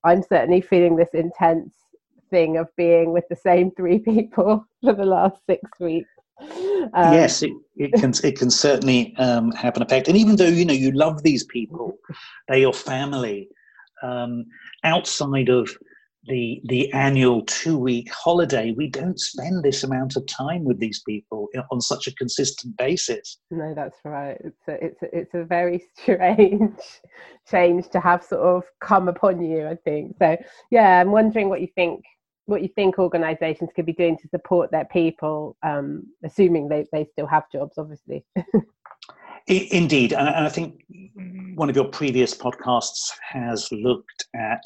I'm 0.04 0.24
certainly 0.24 0.62
feeling 0.62 0.96
this 0.96 1.14
intense 1.14 1.74
thing 2.30 2.58
of 2.58 2.68
being 2.76 3.14
with 3.14 3.26
the 3.30 3.36
same 3.36 3.72
three 3.72 4.00
people 4.14 4.66
for 4.84 4.94
the 4.94 5.06
last 5.06 5.38
six 5.48 5.64
weeks. 5.80 6.10
Um, 6.40 7.14
yes, 7.14 7.42
it, 7.42 7.52
it 7.76 7.94
can 7.94 8.14
it 8.24 8.38
can 8.38 8.50
certainly 8.50 9.16
um, 9.18 9.52
have 9.54 9.76
an 9.76 9.84
effect. 9.84 10.08
And 10.08 10.18
even 10.18 10.36
though 10.36 10.48
you 10.48 10.66
know 10.66 10.74
you 10.74 10.92
love 10.92 11.24
these 11.24 11.44
people, 11.46 11.98
they're 12.48 12.58
your 12.58 12.74
family. 12.74 13.50
Um, 14.04 14.46
outside 14.84 15.50
of 15.50 15.70
the 16.28 16.62
the 16.66 16.92
annual 16.94 17.42
two 17.44 17.78
week 17.78 18.12
holiday 18.14 18.72
we 18.72 18.88
don't 18.88 19.20
spend 19.20 19.64
this 19.64 19.84
amount 19.84 20.16
of 20.16 20.26
time 20.28 20.64
with 20.64 20.80
these 20.80 21.02
people 21.08 21.48
on 21.72 21.80
such 21.82 22.08
a 22.08 22.16
consistent 22.16 22.76
basis 22.78 23.40
no 23.50 23.74
that's 23.74 23.98
right 24.04 24.38
it's 24.44 24.68
a, 24.68 24.84
it's 24.84 25.02
a, 25.04 25.18
it's 25.18 25.34
a 25.34 25.44
very 25.44 25.84
strange 25.96 26.80
change 27.50 27.88
to 27.90 28.00
have 28.00 28.24
sort 28.24 28.42
of 28.42 28.64
come 28.82 29.08
upon 29.08 29.42
you 29.42 29.68
i 29.68 29.76
think 29.86 30.16
so 30.20 30.38
yeah 30.70 31.00
i'm 31.00 31.12
wondering 31.12 31.50
what 31.50 31.62
you 31.62 31.68
think 31.76 32.04
what 32.48 32.64
you 32.64 32.70
think 32.70 32.98
organizations 32.98 33.70
could 33.76 33.86
be 33.86 33.94
doing 33.94 34.18
to 34.18 34.28
support 34.30 34.72
their 34.72 34.86
people 34.86 35.56
um, 35.64 36.04
assuming 36.26 36.68
they, 36.68 36.86
they 36.92 37.06
still 37.12 37.28
have 37.28 37.44
jobs 37.52 37.78
obviously 37.78 38.26
indeed 39.48 40.14
and 40.14 40.28
i 40.30 40.50
think 40.50 40.82
one 41.56 41.70
of 41.70 41.76
your 41.76 41.86
previous 41.86 42.36
podcasts 42.36 43.12
has 43.22 43.70
looked 43.72 44.26
at 44.36 44.62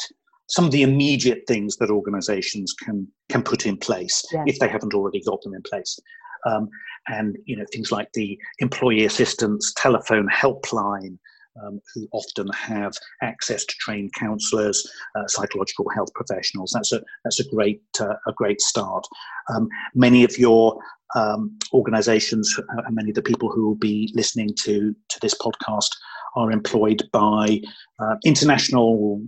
some 0.50 0.65
of 0.65 0.71
the 0.71 0.83
immediate 0.83 1.43
things 1.47 1.77
that 1.77 1.89
organizations 1.89 2.73
can 2.83 3.07
can 3.29 3.43
put 3.43 3.65
in 3.65 3.77
place 3.77 4.23
yeah. 4.31 4.43
if 4.45 4.59
they 4.59 4.67
haven't 4.67 4.93
already 4.93 5.21
got 5.23 5.41
them 5.41 5.53
in 5.53 5.61
place 5.63 6.00
um, 6.45 6.67
and 7.07 7.38
you 7.45 7.55
know 7.55 7.65
things 7.71 7.91
like 7.91 8.09
the 8.13 8.38
employee 8.59 9.05
assistance 9.05 9.73
telephone 9.77 10.27
helpline 10.29 11.17
um, 11.63 11.79
who 11.93 12.08
often 12.13 12.48
have 12.53 12.93
access 13.22 13.65
to 13.65 13.75
trained 13.79 14.13
counsellors, 14.13 14.89
uh, 15.15 15.27
psychological 15.27 15.86
health 15.89 16.13
professionals. 16.13 16.72
That's 16.74 16.91
a 16.91 17.01
that's 17.24 17.39
a 17.39 17.50
great 17.50 17.81
uh, 18.00 18.15
a 18.27 18.34
great 18.34 18.62
start. 18.62 19.05
Um, 19.53 19.67
many 19.96 20.24
of 20.24 20.38
your 20.38 20.79
um, 21.15 21.58
organisations 21.74 22.53
uh, 22.58 22.81
and 22.86 22.96
many 22.96 23.10
of 23.10 23.15
the 23.15 23.22
people 23.22 23.50
who 23.50 23.67
will 23.67 23.75
be 23.75 24.12
listening 24.15 24.50
to 24.63 24.96
to 25.10 25.20
this 25.22 25.36
podcast 25.36 25.89
are 26.36 26.51
employed 26.51 27.03
by 27.12 27.60
uh, 28.00 28.15
international 28.25 29.22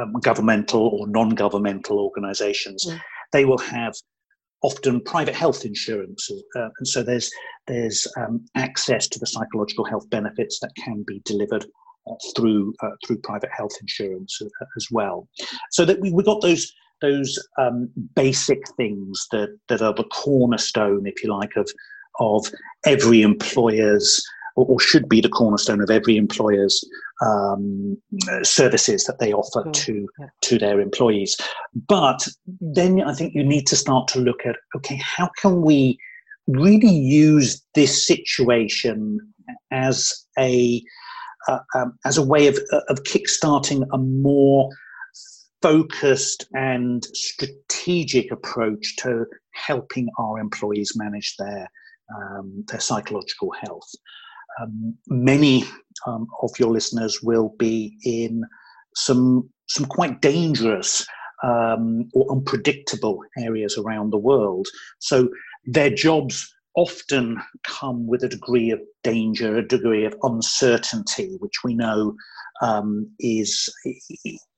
um, 0.00 0.12
governmental 0.22 0.88
or 0.88 1.06
non-governmental 1.08 1.98
organizations 1.98 2.86
mm. 2.86 2.98
they 3.32 3.44
will 3.44 3.58
have 3.58 3.94
often 4.62 5.00
private 5.02 5.34
health 5.34 5.64
insurance 5.64 6.30
uh, 6.56 6.68
and 6.78 6.88
so 6.88 7.02
there's 7.02 7.30
there's 7.66 8.06
um, 8.16 8.44
access 8.54 9.08
to 9.08 9.18
the 9.18 9.26
psychological 9.26 9.84
health 9.84 10.08
benefits 10.10 10.60
that 10.60 10.70
can 10.76 11.02
be 11.06 11.20
delivered 11.24 11.64
uh, 12.08 12.14
through 12.34 12.72
uh, 12.82 12.90
through 13.06 13.18
private 13.18 13.50
health 13.52 13.76
insurance 13.80 14.40
uh, 14.40 14.64
as 14.76 14.86
well. 14.90 15.28
So 15.72 15.84
that 15.84 16.00
we, 16.00 16.12
we 16.12 16.22
got 16.22 16.40
those 16.40 16.72
those 17.02 17.38
um, 17.58 17.90
basic 18.14 18.60
things 18.76 19.26
that 19.32 19.56
that 19.68 19.82
are 19.82 19.94
the 19.94 20.04
cornerstone 20.04 21.06
if 21.06 21.22
you 21.22 21.30
like 21.36 21.56
of 21.56 21.68
of 22.18 22.46
every 22.86 23.22
employer's 23.22 24.22
or, 24.56 24.66
or 24.66 24.80
should 24.80 25.08
be 25.08 25.20
the 25.20 25.28
cornerstone 25.28 25.80
of 25.80 25.90
every 25.90 26.16
employer's 26.16 26.82
um, 27.24 27.96
services 28.42 29.04
that 29.04 29.18
they 29.18 29.32
offer 29.32 29.70
to 29.70 30.08
yeah. 30.18 30.26
to 30.42 30.58
their 30.58 30.80
employees. 30.80 31.36
But 31.88 32.26
then 32.60 33.02
I 33.02 33.14
think 33.14 33.34
you 33.34 33.44
need 33.44 33.66
to 33.68 33.76
start 33.76 34.08
to 34.08 34.18
look 34.18 34.44
at 34.44 34.56
okay, 34.76 34.96
how 34.96 35.30
can 35.38 35.62
we 35.62 35.98
really 36.46 36.94
use 36.94 37.62
this 37.74 38.06
situation 38.06 39.20
as 39.70 40.12
a 40.38 40.82
uh, 41.48 41.58
um, 41.74 41.98
as 42.04 42.18
a 42.18 42.26
way 42.26 42.48
of 42.48 42.58
of 42.88 43.02
kickstarting 43.04 43.86
a 43.92 43.98
more 43.98 44.70
focused 45.62 46.46
and 46.54 47.04
strategic 47.14 48.30
approach 48.30 48.94
to 48.96 49.24
helping 49.52 50.08
our 50.18 50.38
employees 50.38 50.92
manage 50.96 51.34
their 51.38 51.68
um, 52.14 52.64
their 52.68 52.80
psychological 52.80 53.50
health 53.52 53.90
um, 54.60 54.96
many 55.08 55.64
um, 56.06 56.26
of 56.42 56.50
your 56.58 56.70
listeners 56.70 57.20
will 57.22 57.54
be 57.58 57.96
in 58.04 58.42
some 58.94 59.48
some 59.68 59.86
quite 59.86 60.20
dangerous 60.20 61.06
um, 61.42 62.08
or 62.14 62.30
unpredictable 62.30 63.20
areas 63.38 63.76
around 63.76 64.10
the 64.10 64.18
world. 64.18 64.66
So 65.00 65.28
their 65.66 65.90
jobs 65.90 66.52
often 66.76 67.42
come 67.64 68.06
with 68.06 68.22
a 68.22 68.28
degree 68.28 68.70
of 68.70 68.80
danger, 69.02 69.56
a 69.56 69.66
degree 69.66 70.04
of 70.04 70.14
uncertainty, 70.22 71.36
which 71.40 71.64
we 71.64 71.74
know 71.74 72.14
um, 72.62 73.10
is 73.18 73.68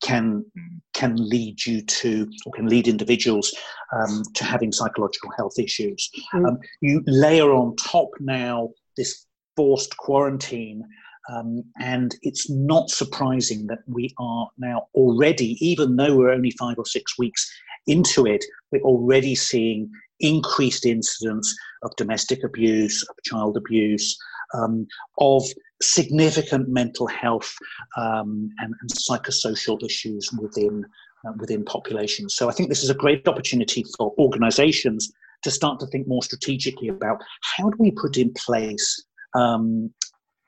can 0.03 0.45
can 0.93 1.15
lead 1.17 1.65
you 1.65 1.81
to 1.81 2.29
or 2.45 2.51
can 2.53 2.67
lead 2.67 2.87
individuals 2.87 3.53
um, 3.93 4.23
to 4.35 4.43
having 4.43 4.71
psychological 4.71 5.31
health 5.37 5.57
issues. 5.57 6.09
Mm. 6.33 6.47
Um, 6.47 6.57
you 6.81 7.01
layer 7.07 7.51
on 7.51 7.75
top 7.77 8.09
now 8.19 8.69
this 8.95 9.25
forced 9.59 9.97
quarantine. 9.97 10.81
Um, 11.29 11.65
and 11.81 12.15
it's 12.21 12.49
not 12.49 12.89
surprising 12.89 13.67
that 13.67 13.79
we 13.87 14.15
are 14.17 14.47
now 14.57 14.87
already, 14.95 15.57
even 15.59 15.97
though 15.97 16.15
we're 16.15 16.31
only 16.31 16.51
five 16.51 16.77
or 16.77 16.85
six 16.85 17.19
weeks 17.19 17.45
into 17.85 18.25
it, 18.25 18.45
we're 18.71 18.89
already 18.93 19.35
seeing 19.35 19.91
increased 20.21 20.85
incidents 20.85 21.53
of 21.83 21.93
domestic 21.97 22.41
abuse, 22.45 23.05
of 23.09 23.15
child 23.25 23.57
abuse, 23.57 24.17
um, 24.53 24.87
of 25.17 25.43
significant 25.81 26.69
mental 26.69 27.07
health 27.07 27.53
um, 27.97 28.49
and, 28.59 28.73
and, 28.79 28.89
psychosocial 28.91 29.83
issues 29.83 30.31
within 30.41 30.85
uh, 31.27 31.33
within 31.37 31.65
populations. 31.65 32.33
So 32.35 32.47
I 32.47 32.53
think 32.53 32.69
this 32.69 32.83
is 32.83 32.89
a 32.89 33.01
great 33.03 33.27
opportunity 33.27 33.83
for 33.97 34.13
organisations 34.17 35.11
to 35.43 35.51
start 35.51 35.79
to 35.81 35.87
think 35.87 36.07
more 36.07 36.23
strategically 36.23 36.87
about 36.87 37.21
how 37.41 37.69
do 37.69 37.75
we 37.77 37.91
put 37.91 38.17
in 38.17 38.33
place 38.33 39.05
um, 39.35 39.93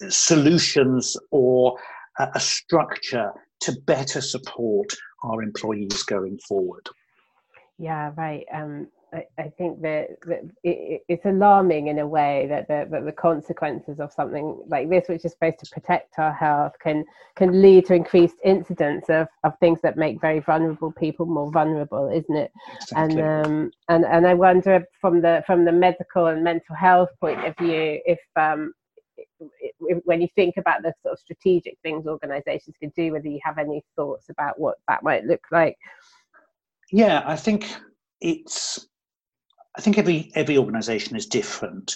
solutions 0.10 1.18
or 1.32 1.78
a, 2.20 2.28
a 2.36 2.40
structure 2.40 3.32
to 3.62 3.74
better 3.86 4.22
support 4.22 4.92
our 5.24 5.44
employees 5.44 6.04
going 6.04 6.38
forward. 6.48 6.88
Yeah, 7.78 8.12
right. 8.18 8.46
Um, 8.54 8.88
I, 9.14 9.26
I, 9.38 9.50
think 9.58 9.82
that, 9.82 10.08
that 10.26 10.42
it, 10.64 11.02
it's 11.10 11.26
alarming 11.26 11.88
in 11.88 12.00
a 12.00 12.08
way 12.08 12.46
that 12.50 12.68
the, 12.68 12.88
that 12.90 13.06
the 13.06 13.12
consequences 13.12 14.00
of 14.00 14.14
something 14.14 14.62
like 14.68 14.90
this, 14.90 15.10
which 15.10 15.26
is 15.26 15.34
supposed 15.34 15.60
to 15.60 15.70
protect 15.70 16.18
our 16.18 16.32
health, 16.32 16.74
can 16.82 17.04
can 17.36 17.62
lead 17.62 17.88
to 17.88 17.94
increased 17.94 18.38
incidence 18.44 19.10
of, 19.10 19.28
of 19.44 19.58
things 19.60 19.80
that 19.82 19.98
make 19.98 20.22
very 20.22 20.40
vulnerable 20.40 20.92
people 20.94 21.26
more 21.26 21.52
vulnerable, 21.52 22.10
isn't 22.10 22.36
it? 22.36 22.52
Exactly. 22.82 23.22
And 23.22 23.46
um, 23.46 23.72
and 23.90 24.06
and 24.06 24.26
I 24.26 24.34
wonder 24.34 24.86
from 25.02 25.22
the 25.22 25.44
from 25.46 25.66
the 25.66 25.74
medical 25.74 26.28
and 26.28 26.44
mental 26.44 26.76
health 26.76 27.10
point 27.20 27.46
of 27.46 27.58
view, 27.58 28.00
if 28.06 28.20
um, 28.38 28.74
when 30.06 30.22
you 30.22 30.28
think 30.36 30.56
about 30.58 30.84
the 30.84 30.94
sort 31.04 31.14
of 31.14 31.20
strategic 31.20 31.78
things 31.84 32.08
organizations 32.08 32.76
can 32.80 32.92
do 32.96 33.12
whether 33.12 33.28
you 33.28 33.40
have 33.44 33.58
any 33.58 33.84
thoughts 33.96 34.30
about 34.30 34.60
what 34.60 34.78
that 34.88 35.04
might 35.04 35.26
look 35.26 35.44
like 35.52 35.78
yeah 36.92 37.24
i 37.26 37.36
think 37.36 37.76
it's 38.22 38.88
i 39.78 39.82
think 39.82 39.98
every 39.98 40.32
every 40.36 40.58
organization 40.58 41.16
is 41.16 41.26
different 41.26 41.96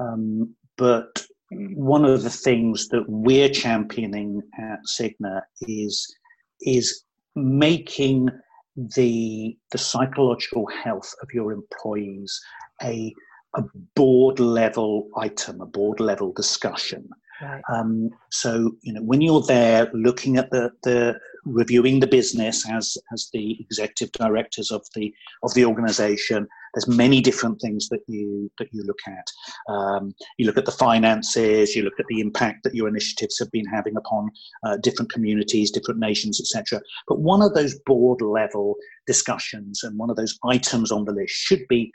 um, 0.00 0.54
but 0.76 1.26
one 1.50 2.04
of 2.04 2.22
the 2.22 2.30
things 2.30 2.88
that 2.88 3.04
we're 3.08 3.48
championing 3.48 4.42
at 4.58 4.80
Cigna 4.86 5.42
is 5.62 6.14
is 6.60 7.04
making 7.34 8.28
the 8.76 9.56
the 9.70 9.78
psychological 9.78 10.66
health 10.66 11.14
of 11.22 11.28
your 11.32 11.52
employees 11.52 12.40
a 12.82 13.14
a 13.54 13.62
board 13.94 14.38
level 14.38 15.08
item, 15.16 15.62
a 15.62 15.66
board 15.66 15.98
level 15.98 16.32
discussion. 16.32 17.08
Right. 17.40 17.62
Um, 17.72 18.10
so 18.30 18.72
you 18.82 18.92
know 18.92 19.02
when 19.02 19.20
you're 19.20 19.42
there 19.42 19.90
looking 19.92 20.36
at 20.36 20.50
the, 20.50 20.72
the 20.82 21.18
reviewing 21.44 22.00
the 22.00 22.06
business 22.06 22.68
as 22.68 22.98
as 23.12 23.28
the 23.32 23.60
executive 23.60 24.10
directors 24.12 24.70
of 24.70 24.84
the 24.94 25.14
of 25.42 25.54
the 25.54 25.64
organization 25.64 26.48
there's 26.76 26.86
many 26.86 27.22
different 27.22 27.60
things 27.60 27.88
that 27.88 28.00
you 28.06 28.50
that 28.58 28.68
you 28.70 28.84
look 28.84 29.00
at 29.08 29.72
um, 29.72 30.14
you 30.36 30.46
look 30.46 30.58
at 30.58 30.66
the 30.66 30.72
finances 30.72 31.74
you 31.74 31.82
look 31.82 31.98
at 31.98 32.06
the 32.08 32.20
impact 32.20 32.62
that 32.62 32.74
your 32.74 32.86
initiatives 32.86 33.38
have 33.38 33.50
been 33.50 33.66
having 33.66 33.96
upon 33.96 34.30
uh, 34.64 34.76
different 34.82 35.10
communities 35.10 35.70
different 35.70 35.98
nations 35.98 36.40
etc 36.40 36.80
but 37.08 37.20
one 37.20 37.42
of 37.42 37.54
those 37.54 37.78
board 37.86 38.20
level 38.20 38.76
discussions 39.06 39.82
and 39.82 39.98
one 39.98 40.10
of 40.10 40.16
those 40.16 40.38
items 40.44 40.92
on 40.92 41.04
the 41.04 41.12
list 41.12 41.34
should 41.34 41.66
be 41.68 41.90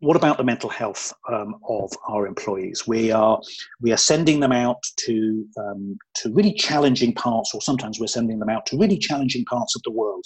what 0.00 0.16
about 0.16 0.36
the 0.36 0.44
mental 0.44 0.70
health 0.70 1.12
um, 1.28 1.56
of 1.68 1.90
our 2.08 2.28
employees? 2.28 2.86
We 2.86 3.10
are 3.10 3.40
we 3.80 3.92
are 3.92 3.96
sending 3.96 4.38
them 4.38 4.52
out 4.52 4.80
to 5.06 5.44
um, 5.58 5.98
to 6.16 6.32
really 6.32 6.52
challenging 6.52 7.12
parts, 7.14 7.52
or 7.52 7.60
sometimes 7.60 7.98
we're 7.98 8.06
sending 8.06 8.38
them 8.38 8.48
out 8.48 8.64
to 8.66 8.78
really 8.78 8.96
challenging 8.96 9.44
parts 9.46 9.74
of 9.74 9.82
the 9.82 9.90
world. 9.90 10.24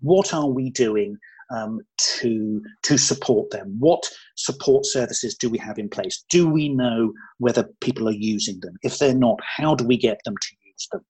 What 0.00 0.34
are 0.34 0.48
we 0.48 0.70
doing 0.70 1.16
um, 1.50 1.80
to 2.20 2.62
to 2.82 2.98
support 2.98 3.50
them? 3.50 3.76
What 3.78 4.02
support 4.36 4.86
services 4.86 5.36
do 5.36 5.50
we 5.50 5.58
have 5.58 5.78
in 5.78 5.88
place? 5.88 6.24
Do 6.30 6.48
we 6.48 6.68
know 6.68 7.12
whether 7.38 7.68
people 7.80 8.08
are 8.08 8.12
using 8.12 8.60
them? 8.60 8.76
If 8.82 8.98
they're 8.98 9.14
not, 9.14 9.38
how 9.44 9.74
do 9.74 9.84
we 9.84 9.96
get 9.96 10.20
them 10.24 10.34
to 10.40 10.56
use 10.64 10.88
them? 10.92 11.04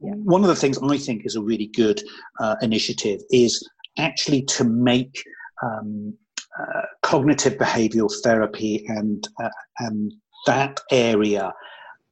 Yeah. 0.00 0.12
One 0.14 0.42
of 0.42 0.48
the 0.48 0.56
things 0.56 0.78
I 0.78 0.98
think 0.98 1.22
is 1.24 1.36
a 1.36 1.42
really 1.42 1.68
good 1.68 2.02
uh, 2.40 2.56
initiative 2.60 3.20
is 3.30 3.66
actually 3.98 4.42
to 4.42 4.64
make 4.64 5.22
um, 5.62 6.14
uh, 6.60 6.82
cognitive 7.02 7.54
behavioral 7.54 8.12
therapy 8.22 8.84
and 8.88 9.26
uh, 9.42 9.48
and 9.78 10.12
that 10.46 10.80
area 10.90 11.52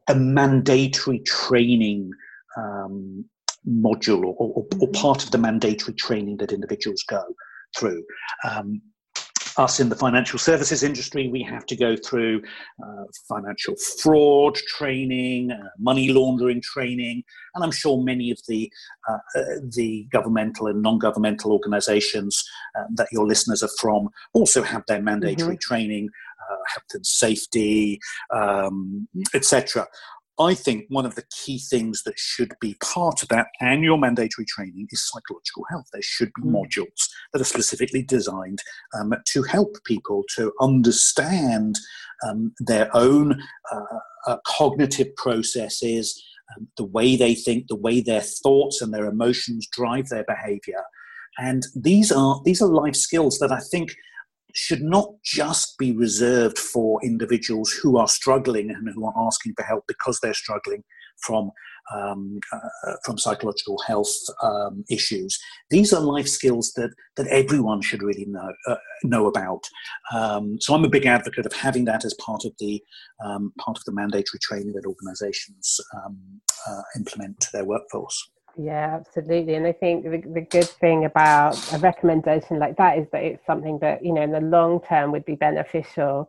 a 0.08 0.14
mandatory 0.14 1.20
training 1.20 2.10
um, 2.56 3.24
module 3.66 4.24
or, 4.24 4.34
or, 4.34 4.52
or, 4.54 4.64
mm-hmm. 4.66 4.92
part 4.92 5.24
of 5.24 5.30
the 5.30 5.38
mandatory 5.38 5.94
training 5.94 6.36
that 6.36 6.52
individuals 6.52 7.02
go 7.08 7.22
through. 7.76 8.02
Um, 8.48 8.80
us 9.56 9.78
in 9.78 9.88
the 9.88 9.96
financial 9.96 10.38
services 10.38 10.82
industry, 10.82 11.28
we 11.28 11.42
have 11.42 11.64
to 11.66 11.76
go 11.76 11.96
through 11.96 12.42
uh, 12.82 13.04
financial 13.28 13.76
fraud 13.76 14.56
training, 14.56 15.52
uh, 15.52 15.68
money 15.78 16.08
laundering 16.08 16.60
training, 16.60 17.22
and 17.54 17.62
I'm 17.62 17.70
sure 17.70 18.02
many 18.02 18.30
of 18.30 18.38
the 18.48 18.70
uh, 19.08 19.18
uh 19.36 19.42
the 19.76 20.06
governmental 20.10 20.66
and 20.66 20.82
non-governmental 20.82 21.52
organisations 21.52 22.42
uh, 22.78 22.84
that 22.94 23.08
your 23.12 23.26
listeners 23.26 23.62
are 23.62 23.70
from 23.78 24.08
also 24.32 24.62
have 24.62 24.82
their 24.88 25.02
mandatory 25.02 25.56
mm-hmm. 25.56 25.74
training, 25.74 26.08
uh, 26.50 26.56
health 26.66 26.94
and 26.94 27.06
safety, 27.06 28.00
um, 28.32 29.08
etc. 29.34 29.86
I 30.38 30.54
think 30.54 30.86
one 30.88 31.06
of 31.06 31.14
the 31.14 31.24
key 31.30 31.58
things 31.58 32.02
that 32.02 32.18
should 32.18 32.54
be 32.60 32.76
part 32.82 33.22
of 33.22 33.28
that 33.28 33.48
annual 33.60 33.98
mandatory 33.98 34.44
training 34.46 34.88
is 34.90 35.08
psychological 35.08 35.64
health. 35.70 35.86
There 35.92 36.02
should 36.02 36.32
be 36.34 36.42
mm. 36.42 36.52
modules 36.52 37.08
that 37.32 37.40
are 37.40 37.44
specifically 37.44 38.02
designed 38.02 38.60
um, 38.98 39.14
to 39.28 39.42
help 39.44 39.76
people 39.84 40.24
to 40.36 40.52
understand 40.60 41.76
um, 42.26 42.52
their 42.58 42.90
own 42.96 43.40
uh, 43.72 43.98
uh, 44.26 44.36
cognitive 44.44 45.14
processes, 45.16 46.20
um, 46.56 46.66
the 46.76 46.84
way 46.84 47.14
they 47.14 47.34
think, 47.34 47.68
the 47.68 47.76
way 47.76 48.00
their 48.00 48.20
thoughts 48.20 48.82
and 48.82 48.92
their 48.92 49.06
emotions 49.06 49.68
drive 49.70 50.08
their 50.08 50.24
behavior. 50.24 50.82
And 51.38 51.64
these 51.76 52.10
are 52.10 52.40
these 52.44 52.62
are 52.62 52.68
life 52.68 52.96
skills 52.96 53.38
that 53.38 53.52
I 53.52 53.60
think 53.70 53.94
should 54.54 54.82
not 54.82 55.08
just 55.24 55.76
be 55.78 55.92
reserved 55.92 56.58
for 56.58 57.04
individuals 57.04 57.72
who 57.72 57.98
are 57.98 58.08
struggling 58.08 58.70
and 58.70 58.88
who 58.94 59.06
are 59.06 59.26
asking 59.26 59.52
for 59.56 59.64
help 59.64 59.84
because 59.88 60.18
they're 60.20 60.34
struggling 60.34 60.82
from 61.22 61.50
um, 61.94 62.40
uh, 62.52 62.94
from 63.04 63.18
psychological 63.18 63.78
health 63.86 64.12
um, 64.42 64.84
issues. 64.88 65.38
These 65.70 65.92
are 65.92 66.00
life 66.00 66.28
skills 66.28 66.72
that 66.76 66.90
that 67.16 67.26
everyone 67.28 67.82
should 67.82 68.02
really 68.02 68.24
know 68.26 68.52
uh, 68.68 68.76
know 69.02 69.26
about. 69.26 69.64
Um, 70.12 70.58
so 70.60 70.74
I'm 70.74 70.84
a 70.84 70.88
big 70.88 71.06
advocate 71.06 71.46
of 71.46 71.52
having 71.52 71.84
that 71.86 72.04
as 72.04 72.14
part 72.14 72.44
of 72.44 72.52
the 72.58 72.82
um, 73.24 73.52
part 73.58 73.76
of 73.76 73.84
the 73.84 73.92
mandatory 73.92 74.38
training 74.40 74.72
that 74.74 74.86
organisations 74.86 75.78
um, 75.94 76.18
uh, 76.66 76.82
implement 76.96 77.40
to 77.40 77.48
their 77.52 77.64
workforce. 77.64 78.30
Yeah, 78.56 78.98
absolutely. 79.00 79.54
And 79.54 79.66
I 79.66 79.72
think 79.72 80.04
the, 80.04 80.22
the 80.32 80.46
good 80.48 80.68
thing 80.68 81.04
about 81.06 81.56
a 81.72 81.78
recommendation 81.78 82.58
like 82.58 82.76
that 82.76 82.98
is 82.98 83.08
that 83.10 83.24
it's 83.24 83.44
something 83.44 83.78
that, 83.80 84.04
you 84.04 84.12
know, 84.12 84.22
in 84.22 84.30
the 84.30 84.40
long 84.40 84.80
term 84.80 85.10
would 85.10 85.24
be 85.24 85.34
beneficial, 85.34 86.28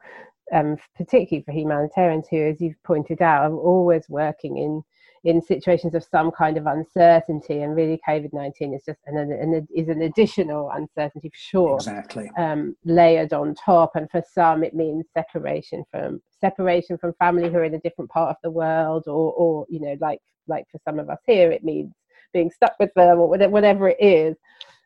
um, 0.51 0.77
particularly 0.95 1.43
for 1.43 1.51
humanitarians 1.51 2.27
who, 2.29 2.47
as 2.47 2.59
you've 2.59 2.81
pointed 2.83 3.21
out, 3.21 3.51
are 3.51 3.55
always 3.55 4.09
working 4.09 4.57
in 4.57 4.83
in 5.23 5.41
situations 5.41 5.95
of 5.95 6.03
some 6.03 6.29
kind 6.29 6.55
of 6.55 6.67
uncertainty, 6.67 7.63
and 7.63 7.75
really 7.75 7.99
COVID 8.07 8.31
nineteen 8.31 8.75
is 8.75 8.85
just 8.85 8.99
an, 9.07 9.17
an, 9.17 9.67
is 9.75 9.87
an 9.89 10.03
additional 10.03 10.69
uncertainty 10.69 11.29
for 11.29 11.37
sure, 11.37 11.75
exactly 11.77 12.29
um, 12.37 12.75
layered 12.85 13.33
on 13.33 13.55
top. 13.55 13.95
And 13.95 14.09
for 14.11 14.21
some, 14.33 14.63
it 14.63 14.75
means 14.75 15.05
separation 15.15 15.83
from 15.89 16.21
separation 16.39 16.97
from 16.99 17.13
family 17.17 17.49
who 17.49 17.57
are 17.57 17.63
in 17.63 17.73
a 17.73 17.79
different 17.79 18.11
part 18.11 18.29
of 18.29 18.35
the 18.43 18.51
world, 18.51 19.05
or 19.07 19.33
or 19.33 19.65
you 19.69 19.79
know, 19.79 19.95
like 19.99 20.19
like 20.47 20.65
for 20.71 20.79
some 20.85 20.99
of 20.99 21.09
us 21.09 21.19
here, 21.25 21.51
it 21.51 21.63
means 21.63 21.91
being 22.35 22.51
stuck 22.51 22.73
with 22.79 22.93
them 22.95 23.17
or 23.17 23.29
whatever 23.29 23.87
it 23.87 23.97
is, 23.99 24.35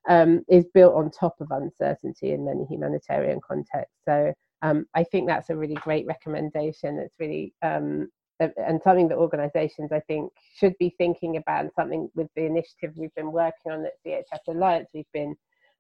um, 0.08 0.46
is 0.48 0.66
built 0.74 0.94
on 0.94 1.10
top 1.10 1.36
of 1.42 1.50
uncertainty 1.52 2.32
in 2.32 2.46
many 2.46 2.64
humanitarian 2.66 3.42
contexts. 3.46 3.98
So 4.06 4.32
um, 4.62 4.86
I 4.94 5.04
think 5.04 5.28
that's 5.28 5.50
a 5.50 5.56
really 5.56 5.76
great 5.76 6.06
recommendation. 6.06 7.00
It's 7.00 7.16
really 7.20 7.54
um, 7.62 8.10
and 8.40 8.80
something 8.84 9.10
that 9.10 9.18
organisations 9.18 9.92
I 9.92 10.00
think 10.02 10.32
should 10.56 10.78
be 10.78 10.96
thinking 10.98 11.36
about, 11.38 11.62
and 11.62 11.72
something 11.76 12.10
with 12.16 12.30
the 12.36 12.46
initiative 12.46 12.94
we've 12.96 13.14
been 13.16 13.34
working 13.34 13.72
on 13.72 13.86
at 13.86 13.94
CHS 14.06 14.48
Alliance, 14.48 14.88
we've 14.94 15.12
been 15.14 15.36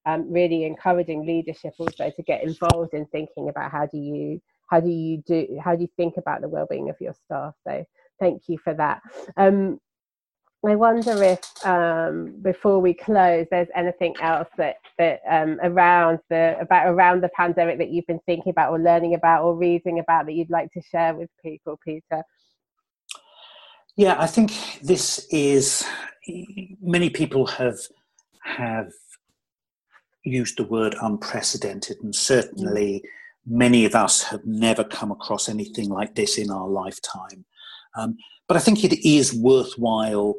um, 0.05 0.29
really 0.29 0.65
encouraging 0.65 1.25
leadership 1.25 1.73
also 1.77 2.11
to 2.13 2.23
get 2.23 2.43
involved 2.43 2.93
in 2.93 3.05
thinking 3.07 3.47
about 3.49 3.71
how 3.71 3.85
do 3.85 3.97
you 3.97 4.41
how 4.69 4.79
do 4.79 4.89
you 4.89 5.23
do 5.25 5.59
how 5.63 5.75
do 5.75 5.83
you 5.83 5.89
think 5.95 6.15
about 6.17 6.41
the 6.41 6.49
well-being 6.49 6.89
of 6.89 6.97
your 6.99 7.13
staff. 7.25 7.53
So 7.65 7.85
thank 8.19 8.43
you 8.47 8.57
for 8.57 8.73
that. 8.73 9.01
Um, 9.37 9.79
I 10.65 10.75
wonder 10.75 11.23
if 11.23 11.39
um, 11.65 12.35
before 12.41 12.79
we 12.79 12.93
close, 12.93 13.47
there's 13.49 13.69
anything 13.75 14.13
else 14.21 14.49
that 14.57 14.75
that 14.97 15.21
um, 15.29 15.57
around 15.63 16.19
the 16.29 16.57
about 16.59 16.87
around 16.87 17.23
the 17.23 17.29
pandemic 17.29 17.77
that 17.77 17.89
you've 17.89 18.07
been 18.07 18.19
thinking 18.25 18.49
about, 18.49 18.71
or 18.71 18.79
learning 18.79 19.13
about, 19.13 19.43
or 19.43 19.55
reading 19.55 19.99
about 19.99 20.25
that 20.25 20.33
you'd 20.33 20.49
like 20.49 20.71
to 20.73 20.81
share 20.81 21.15
with 21.15 21.29
people, 21.41 21.79
Peter. 21.83 22.23
Yeah, 23.95 24.17
I 24.19 24.27
think 24.27 24.51
this 24.81 25.25
is 25.31 25.85
many 26.81 27.09
people 27.09 27.47
have 27.47 27.79
have 28.43 28.91
used 30.25 30.57
the 30.57 30.65
word 30.65 30.93
unprecedented, 31.01 31.97
and 32.03 32.13
certainly 32.13 33.01
many 33.45 33.85
of 33.85 33.95
us 33.95 34.23
have 34.23 34.45
never 34.45 34.83
come 34.83 35.11
across 35.11 35.47
anything 35.47 35.87
like 35.87 36.15
this 36.15 36.37
in 36.37 36.51
our 36.51 36.67
lifetime. 36.67 37.45
Um, 37.97 38.17
but 38.49 38.57
I 38.57 38.59
think 38.59 38.83
it 38.83 39.07
is 39.07 39.33
worthwhile 39.33 40.35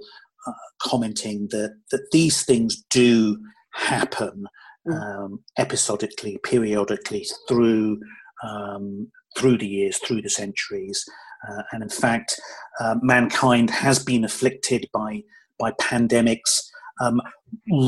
uh, 0.47 0.53
commenting 0.83 1.47
that, 1.53 1.77
that 1.93 2.11
these 2.11 2.43
things 2.43 2.83
do 2.91 3.39
happen 3.73 4.45
mm. 4.87 5.01
um, 5.01 5.41
episodically, 5.57 6.39
periodically 6.45 7.25
through 7.49 8.01
um, 8.47 9.11
through 9.37 9.57
the 9.59 9.67
years, 9.67 9.97
through 9.99 10.21
the 10.23 10.31
centuries, 10.31 11.05
uh, 11.49 11.63
and 11.71 11.85
in 11.85 11.89
fact, 11.89 12.39
uh, 12.81 12.97
mankind 13.01 13.71
has 13.71 14.03
been 14.03 14.25
afflicted 14.25 14.87
by 14.93 15.23
by 15.59 15.71
pandemics 15.73 16.61
um, 17.01 17.21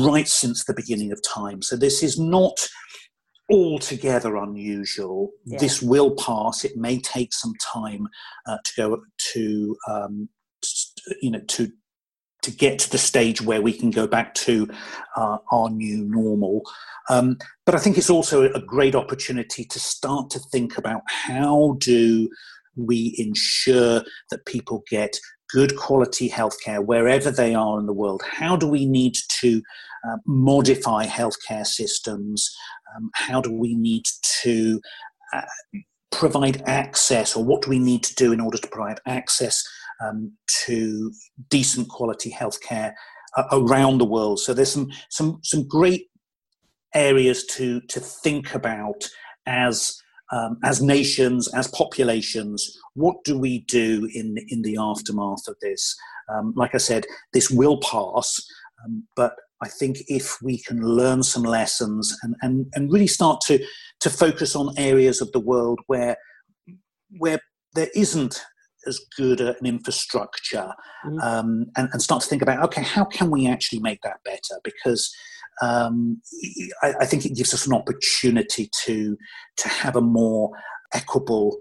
right 0.05 0.27
since 0.27 0.63
the 0.63 0.73
beginning 0.73 1.11
of 1.11 1.21
time. 1.21 1.61
So 1.61 1.75
this 1.75 2.01
is 2.01 2.17
not 2.17 2.69
altogether 3.53 4.35
unusual. 4.37 5.31
Yeah. 5.45 5.59
This 5.59 5.81
will 5.81 6.15
pass. 6.15 6.65
It 6.65 6.75
may 6.75 6.99
take 6.99 7.33
some 7.33 7.53
time 7.61 8.07
uh, 8.47 8.57
to 8.63 8.71
go 8.75 9.01
to, 9.33 9.77
um, 9.89 10.29
you 11.21 11.31
know, 11.31 11.41
to 11.49 11.71
to 12.43 12.51
get 12.51 12.77
to 12.77 12.91
the 12.91 12.97
stage 12.97 13.41
where 13.41 13.61
we 13.61 13.71
can 13.71 13.89
go 13.89 14.05
back 14.05 14.33
to 14.33 14.69
uh, 15.15 15.37
our 15.51 15.69
new 15.69 16.03
normal. 16.03 16.61
Um, 17.09 17.37
but 17.65 17.73
I 17.73 17.79
think 17.79 17.97
it's 17.97 18.09
also 18.09 18.51
a 18.51 18.61
great 18.61 18.95
opportunity 18.95 19.63
to 19.63 19.79
start 19.79 20.29
to 20.31 20.39
think 20.51 20.77
about 20.77 21.01
how 21.07 21.77
do 21.79 22.29
we 22.75 23.15
ensure 23.17 24.03
that 24.29 24.45
people 24.45 24.83
get 24.89 25.17
good 25.51 25.75
quality 25.77 26.29
healthcare 26.29 26.85
wherever 26.85 27.31
they 27.31 27.53
are 27.53 27.79
in 27.79 27.85
the 27.85 27.93
world? 27.93 28.21
How 28.29 28.55
do 28.55 28.67
we 28.67 28.85
need 28.85 29.15
to 29.41 29.61
uh, 30.07 30.17
modify 30.25 31.05
healthcare 31.05 31.65
systems? 31.65 32.49
Um, 32.95 33.09
how 33.13 33.41
do 33.41 33.51
we 33.51 33.75
need 33.75 34.03
to 34.41 34.81
uh, 35.33 35.41
provide 36.11 36.61
access, 36.67 37.35
or 37.35 37.43
what 37.43 37.63
do 37.63 37.69
we 37.69 37.79
need 37.79 38.03
to 38.03 38.15
do 38.15 38.31
in 38.31 38.39
order 38.39 38.57
to 38.57 38.67
provide 38.67 38.99
access 39.07 39.63
um, 40.03 40.31
to 40.65 41.11
decent 41.49 41.89
quality 41.89 42.31
healthcare 42.31 42.93
uh, 43.37 43.43
around 43.51 43.97
the 43.97 44.05
world? 44.05 44.39
So 44.39 44.53
there's 44.53 44.71
some 44.71 44.89
some 45.09 45.39
some 45.43 45.67
great 45.67 46.07
areas 46.93 47.45
to 47.45 47.81
to 47.81 47.99
think 47.99 48.53
about 48.53 49.07
as 49.45 50.02
um, 50.33 50.57
as 50.63 50.81
nations, 50.81 51.47
as 51.53 51.67
populations, 51.67 52.77
what 52.95 53.23
do 53.23 53.37
we 53.37 53.59
do 53.67 54.09
in 54.13 54.37
in 54.49 54.63
the 54.63 54.77
aftermath 54.79 55.47
of 55.47 55.55
this? 55.61 55.95
Um, 56.29 56.53
like 56.55 56.73
I 56.73 56.79
said, 56.79 57.05
this 57.33 57.51
will 57.51 57.77
pass, 57.77 58.39
um, 58.83 59.03
but 59.15 59.35
I 59.61 59.69
think 59.69 59.99
if 60.07 60.41
we 60.41 60.61
can 60.61 60.81
learn 60.81 61.23
some 61.23 61.43
lessons 61.43 62.17
and, 62.21 62.35
and, 62.41 62.65
and 62.73 62.91
really 62.91 63.07
start 63.07 63.41
to 63.47 63.63
to 64.01 64.09
focus 64.09 64.55
on 64.55 64.77
areas 64.77 65.21
of 65.21 65.31
the 65.31 65.39
world 65.39 65.79
where 65.87 66.17
where 67.17 67.39
there 67.75 67.89
isn't 67.95 68.41
as 68.85 68.99
good 69.15 69.39
an 69.39 69.55
infrastructure 69.63 70.73
mm-hmm. 71.05 71.19
um, 71.19 71.65
and, 71.77 71.87
and, 71.93 72.01
start 72.01 72.21
to 72.21 72.27
think 72.27 72.41
about 72.41 72.61
okay 72.63 72.81
how 72.81 73.05
can 73.05 73.31
we 73.31 73.47
actually 73.47 73.79
make 73.79 74.01
that 74.01 74.17
better 74.25 74.59
because 74.63 75.09
um, 75.61 76.21
I, 76.81 76.93
I, 77.01 77.05
think 77.05 77.25
it 77.25 77.35
gives 77.35 77.53
us 77.53 77.67
an 77.67 77.73
opportunity 77.73 78.69
to 78.85 79.17
to 79.57 79.67
have 79.67 79.95
a 79.95 80.01
more 80.01 80.51
equitable 80.93 81.57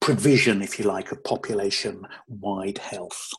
provision 0.00 0.62
if 0.62 0.78
you 0.78 0.84
like 0.84 1.12
of 1.12 1.22
population 1.24 2.06
wide 2.28 2.78
health 2.78 3.30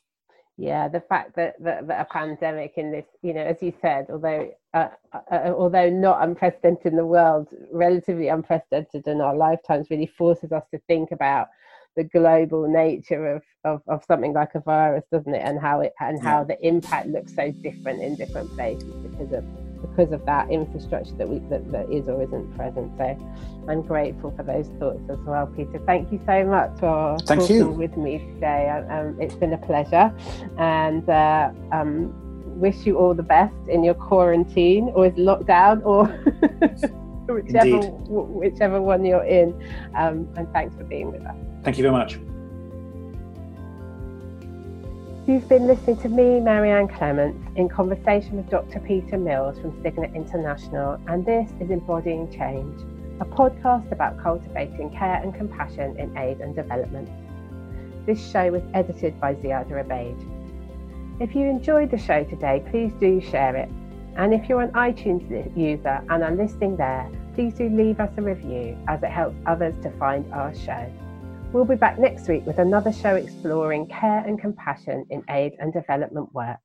yeah 0.57 0.87
the 0.87 1.01
fact 1.01 1.35
that, 1.35 1.55
that, 1.61 1.87
that, 1.87 2.01
a 2.01 2.13
pandemic 2.13 2.73
in 2.77 2.91
this 2.91 3.05
you 3.21 3.33
know 3.33 3.41
as 3.41 3.57
you 3.61 3.73
said 3.81 4.05
although 4.09 4.49
uh, 4.73 4.87
uh, 5.13 5.19
uh, 5.31 5.53
although 5.57 5.89
not 5.89 6.23
unprecedented 6.23 6.85
in 6.85 6.95
the 6.95 7.05
world 7.05 7.49
relatively 7.71 8.27
unprecedented 8.27 9.07
in 9.07 9.19
our 9.19 9.35
lifetimes 9.35 9.89
really 9.89 10.11
forces 10.17 10.51
us 10.51 10.63
to 10.71 10.79
think 10.87 11.11
about 11.11 11.47
the 11.95 12.03
global 12.05 12.67
nature 12.67 13.35
of, 13.35 13.43
of, 13.65 13.81
of 13.87 14.03
something 14.07 14.33
like 14.33 14.49
a 14.55 14.59
virus 14.59 15.03
doesn't 15.11 15.35
it 15.35 15.43
and 15.43 15.59
how 15.59 15.81
it 15.81 15.93
and 15.99 16.19
yeah. 16.21 16.29
how 16.29 16.43
the 16.43 16.57
impact 16.65 17.07
looks 17.07 17.35
so 17.35 17.51
different 17.63 18.01
in 18.01 18.15
different 18.15 18.49
places 18.55 18.93
because 19.03 19.33
of 19.33 19.43
because 19.89 20.11
of 20.11 20.25
that 20.25 20.49
infrastructure 20.49 21.13
that 21.15 21.27
we 21.27 21.39
that, 21.49 21.71
that 21.71 21.89
is 21.89 22.07
or 22.07 22.21
isn't 22.23 22.55
present. 22.55 22.91
So 22.97 23.17
I'm 23.67 23.81
grateful 23.81 24.33
for 24.35 24.43
those 24.43 24.67
thoughts 24.79 25.01
as 25.09 25.19
well, 25.19 25.47
Peter. 25.47 25.79
Thank 25.85 26.11
you 26.11 26.19
so 26.25 26.45
much 26.45 26.79
for 26.79 27.17
Thank 27.25 27.41
talking 27.41 27.55
you. 27.55 27.69
with 27.69 27.95
me 27.97 28.19
today. 28.19 28.69
Um, 28.89 29.19
it's 29.19 29.35
been 29.35 29.53
a 29.53 29.57
pleasure, 29.57 30.13
and 30.57 31.07
uh, 31.09 31.51
um, 31.71 32.13
wish 32.59 32.85
you 32.85 32.97
all 32.97 33.13
the 33.13 33.23
best 33.23 33.55
in 33.67 33.83
your 33.83 33.95
quarantine 33.95 34.91
or 34.95 35.07
is 35.07 35.13
lockdown 35.13 35.85
or. 35.85 36.07
whichever 37.25 37.77
whichever 38.09 38.81
one 38.81 39.05
you're 39.05 39.23
in 39.23 39.53
um, 39.95 40.27
and 40.35 40.45
thanks 40.51 40.75
for 40.75 40.83
being 40.83 41.09
with 41.09 41.25
us 41.25 41.35
thank 41.63 41.77
you 41.77 41.81
very 41.81 41.95
much 41.95 42.19
You've 45.25 45.47
been 45.47 45.67
listening 45.67 45.95
to 46.01 46.09
me, 46.09 46.41
Marianne 46.41 46.89
Clements, 46.89 47.47
in 47.55 47.69
conversation 47.69 48.35
with 48.35 48.49
Dr. 48.49 48.81
Peter 48.81 49.17
Mills 49.17 49.57
from 49.57 49.71
Cigna 49.81 50.13
International, 50.13 50.99
and 51.07 51.25
this 51.25 51.49
is 51.61 51.71
Embodying 51.71 52.29
Change, 52.29 52.81
a 53.21 53.25
podcast 53.25 53.89
about 53.93 54.21
cultivating 54.21 54.89
care 54.89 55.21
and 55.23 55.33
compassion 55.33 55.97
in 55.97 56.17
aid 56.17 56.41
and 56.41 56.53
development. 56.53 57.09
This 58.05 58.19
show 58.31 58.51
was 58.51 58.63
edited 58.73 59.17
by 59.21 59.35
Ziada 59.35 59.81
Abeid. 59.81 60.19
If 61.21 61.33
you 61.33 61.45
enjoyed 61.45 61.91
the 61.91 61.97
show 61.97 62.25
today, 62.25 62.61
please 62.69 62.91
do 62.99 63.21
share 63.21 63.55
it. 63.55 63.69
And 64.17 64.33
if 64.33 64.49
you're 64.49 64.61
an 64.61 64.73
iTunes 64.73 65.55
user 65.55 66.03
and 66.09 66.21
are 66.21 66.35
listening 66.35 66.75
there, 66.75 67.09
please 67.33 67.53
do 67.53 67.69
leave 67.69 68.01
us 68.01 68.11
a 68.17 68.21
review 68.21 68.77
as 68.89 69.01
it 69.01 69.09
helps 69.09 69.37
others 69.45 69.75
to 69.83 69.91
find 69.91 70.29
our 70.33 70.53
show. 70.53 70.91
We'll 71.53 71.65
be 71.65 71.75
back 71.75 71.99
next 71.99 72.27
week 72.27 72.47
with 72.47 72.57
another 72.57 72.91
show 72.91 73.15
exploring 73.15 73.85
care 73.85 74.23
and 74.25 74.41
compassion 74.41 75.05
in 75.11 75.23
aid 75.29 75.53
and 75.59 75.71
development 75.71 76.33
work. 76.33 76.57